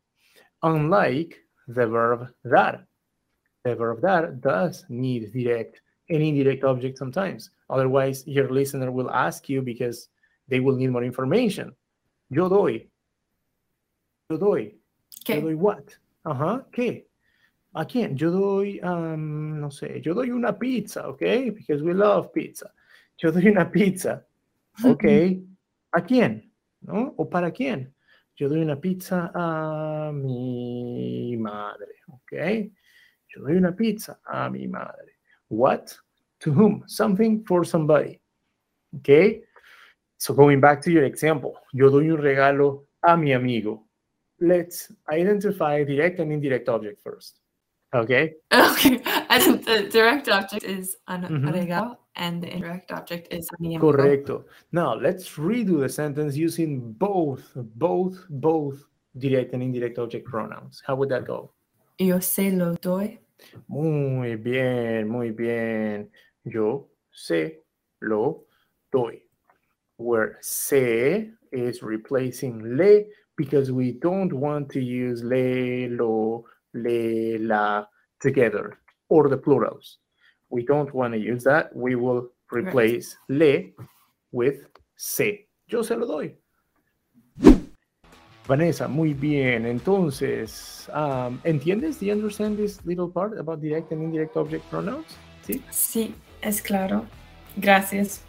Unlike 0.64 1.38
the 1.68 1.88
verb 1.88 2.28
dar. 2.44 2.86
The 3.64 3.76
verb 3.76 4.02
dar 4.02 4.32
does 4.32 4.86
need 4.90 5.32
direct 5.32 5.82
and 6.10 6.22
indirect 6.22 6.64
object 6.64 6.98
sometimes. 6.98 7.52
Otherwise, 7.70 8.26
your 8.28 8.50
listener 8.50 8.92
will 8.92 9.10
ask 9.12 9.48
you 9.50 9.62
because 9.62 10.10
they 10.48 10.60
will 10.60 10.76
need 10.76 10.90
more 10.92 11.04
information. 11.04 11.76
Yo 12.30 12.50
doy. 12.50 12.88
Yo 14.30 14.38
doy. 14.38 14.64
Yo 15.28 15.36
Okay. 15.36 15.42
doy 15.42 15.54
what? 15.56 15.96
Ajá, 16.26 16.66
¿qué? 16.72 17.06
¿A 17.76 17.86
quién? 17.86 18.16
Yo 18.18 18.32
doy, 18.32 18.80
um, 18.82 19.60
no 19.62 19.70
sé, 19.70 20.02
yo 20.02 20.14
doy 20.14 20.32
una 20.32 20.58
pizza, 20.58 21.08
okay? 21.08 21.52
Because 21.52 21.84
we 21.84 21.94
love 21.94 22.34
pizza. 22.34 22.72
Yo 23.18 23.32
doy 23.32 23.48
una 23.48 23.70
pizza, 23.72 24.26
okay? 24.86 25.44
¿A 25.94 26.02
quién? 26.02 26.52
¿No? 26.82 27.14
¿O 27.18 27.30
para 27.30 27.52
quién? 27.52 27.94
Yo 28.36 28.50
doy 28.50 28.62
una 28.62 28.76
pizza 28.80 29.32
a 29.36 30.12
mi 30.12 31.38
madre, 31.38 31.96
okay? 32.08 32.72
Yo 33.36 33.44
doy 33.44 33.58
una 33.58 33.72
pizza 33.72 34.20
a 34.26 34.50
mi 34.50 34.68
madre. 34.68 35.16
What? 35.50 35.96
To 36.40 36.52
whom? 36.52 36.84
Something 36.88 37.44
for 37.46 37.64
somebody. 37.64 38.20
Okay? 38.98 39.44
So 40.18 40.34
going 40.34 40.60
back 40.60 40.82
to 40.84 40.92
your 40.92 41.04
example, 41.04 41.56
yo 41.74 41.90
doy 41.90 42.10
un 42.10 42.18
regalo 42.18 42.86
a 43.04 43.16
mi 43.16 43.34
amigo. 43.34 43.86
Let's 44.40 44.92
identify 45.12 45.84
direct 45.84 46.20
and 46.20 46.32
indirect 46.32 46.68
object 46.70 47.00
first. 47.02 47.40
Okay? 47.94 48.36
Okay. 48.52 49.02
I 49.30 49.40
think 49.40 49.66
the 49.66 49.90
direct 49.92 50.30
object 50.30 50.64
is 50.64 50.98
un 51.08 51.24
Mhm. 51.24 51.52
regalo 51.54 51.98
and 52.16 52.42
the 52.42 52.50
indirect 52.54 52.92
object 52.92 53.34
is 53.34 53.48
mi 53.60 53.76
amigo. 53.76 53.92
Correcto. 53.92 54.46
Now 54.72 54.96
let's 54.96 55.38
redo 55.38 55.80
the 55.80 55.90
sentence 55.90 56.36
using 56.36 56.94
both, 56.94 57.44
both, 57.56 58.26
both 58.30 58.84
direct 59.18 59.54
and 59.54 59.62
indirect 59.64 60.00
object 60.00 60.26
pronouns. 60.26 60.82
How 60.86 60.96
would 60.96 61.10
that 61.10 61.26
go? 61.26 61.52
Yo 61.98 62.20
se 62.20 62.52
lo 62.52 62.74
doy. 62.76 63.20
Muy 63.68 64.36
bien, 64.36 65.08
muy 65.08 65.32
bien. 65.32 66.10
Yo 66.44 66.88
se 67.12 67.64
lo 68.00 68.46
doy. 68.92 69.24
Where 69.98 70.38
se 70.42 71.32
is 71.52 71.84
replacing 71.84 72.78
le 72.78 73.06
because 73.38 73.72
we 73.72 73.94
don't 73.94 74.34
want 74.34 74.70
to 74.72 74.80
use 74.80 75.24
le, 75.24 75.88
lo, 75.90 76.46
le, 76.74 77.38
la 77.40 77.86
together 78.20 78.78
or 79.10 79.30
the 79.30 79.38
plurals. 79.38 79.98
We 80.50 80.64
don't 80.64 80.94
want 80.94 81.14
to 81.14 81.20
use 81.20 81.44
that. 81.44 81.76
We 81.76 81.96
will 81.96 82.30
replace 82.52 83.16
le 83.30 83.72
with 84.32 84.66
se. 84.96 85.48
Yo 85.68 85.82
se 85.82 85.96
lo 85.96 86.06
doy. 86.06 86.36
Vanessa, 88.48 88.88
muy 88.88 89.14
bien. 89.14 89.66
Entonces, 89.66 90.90
um, 90.94 91.40
¿entiendes? 91.44 92.00
Do 92.00 92.08
you 92.08 92.14
understand 92.14 92.58
this 92.58 92.84
little 92.86 93.08
part 93.08 93.38
about 93.38 93.62
direct 93.62 93.92
and 93.92 94.04
indirect 94.04 94.36
object 94.36 94.64
pronouns? 94.70 95.06
Sí. 95.46 95.64
Sí, 95.70 96.16
es 96.42 96.62
claro. 96.62 97.06
Gracias. 97.58 98.22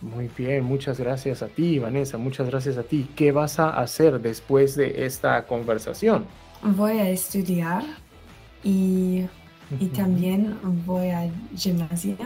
Muy 0.00 0.30
bien, 0.36 0.62
muchas 0.62 1.00
gracias 1.00 1.42
a 1.42 1.48
ti, 1.48 1.80
Vanessa, 1.80 2.18
muchas 2.18 2.46
gracias 2.46 2.78
a 2.78 2.84
ti. 2.84 3.08
¿Qué 3.16 3.32
vas 3.32 3.58
a 3.58 3.70
hacer 3.70 4.20
después 4.20 4.76
de 4.76 5.04
esta 5.04 5.44
conversación? 5.44 6.24
Voy 6.62 6.98
a 6.98 7.10
estudiar 7.10 7.82
y, 8.62 9.24
y 9.80 9.86
también 9.88 10.56
voy 10.86 11.08
a 11.08 11.28
gimnasio. 11.56 12.16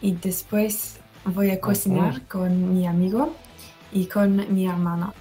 Y 0.00 0.12
después 0.12 0.98
voy 1.24 1.50
a 1.50 1.60
cocinar 1.60 2.26
con 2.26 2.74
mi 2.74 2.86
amigo 2.86 3.32
y 3.92 4.06
con 4.06 4.52
mi 4.52 4.66
hermano. 4.66 5.14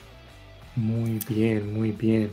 Muy 0.78 1.20
bien, 1.28 1.74
muy 1.74 1.92
bien. 1.92 2.32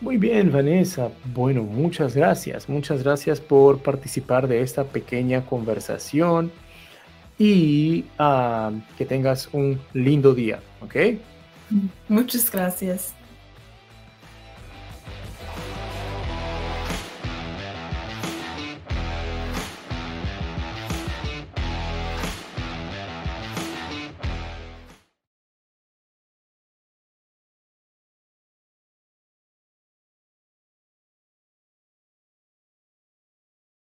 Muy 0.00 0.18
bien, 0.18 0.52
Vanessa. 0.52 1.10
Bueno, 1.32 1.62
muchas 1.62 2.14
gracias. 2.14 2.68
Muchas 2.68 3.02
gracias 3.02 3.40
por 3.40 3.78
participar 3.78 4.46
de 4.46 4.60
esta 4.60 4.84
pequeña 4.84 5.46
conversación 5.46 6.52
y 7.38 8.04
ah, 8.18 8.72
que 8.98 9.06
tengas 9.06 9.48
un 9.52 9.80
lindo 9.94 10.34
día, 10.34 10.60
¿ok? 10.82 10.96
Muchas 12.08 12.50
gracias. 12.50 13.14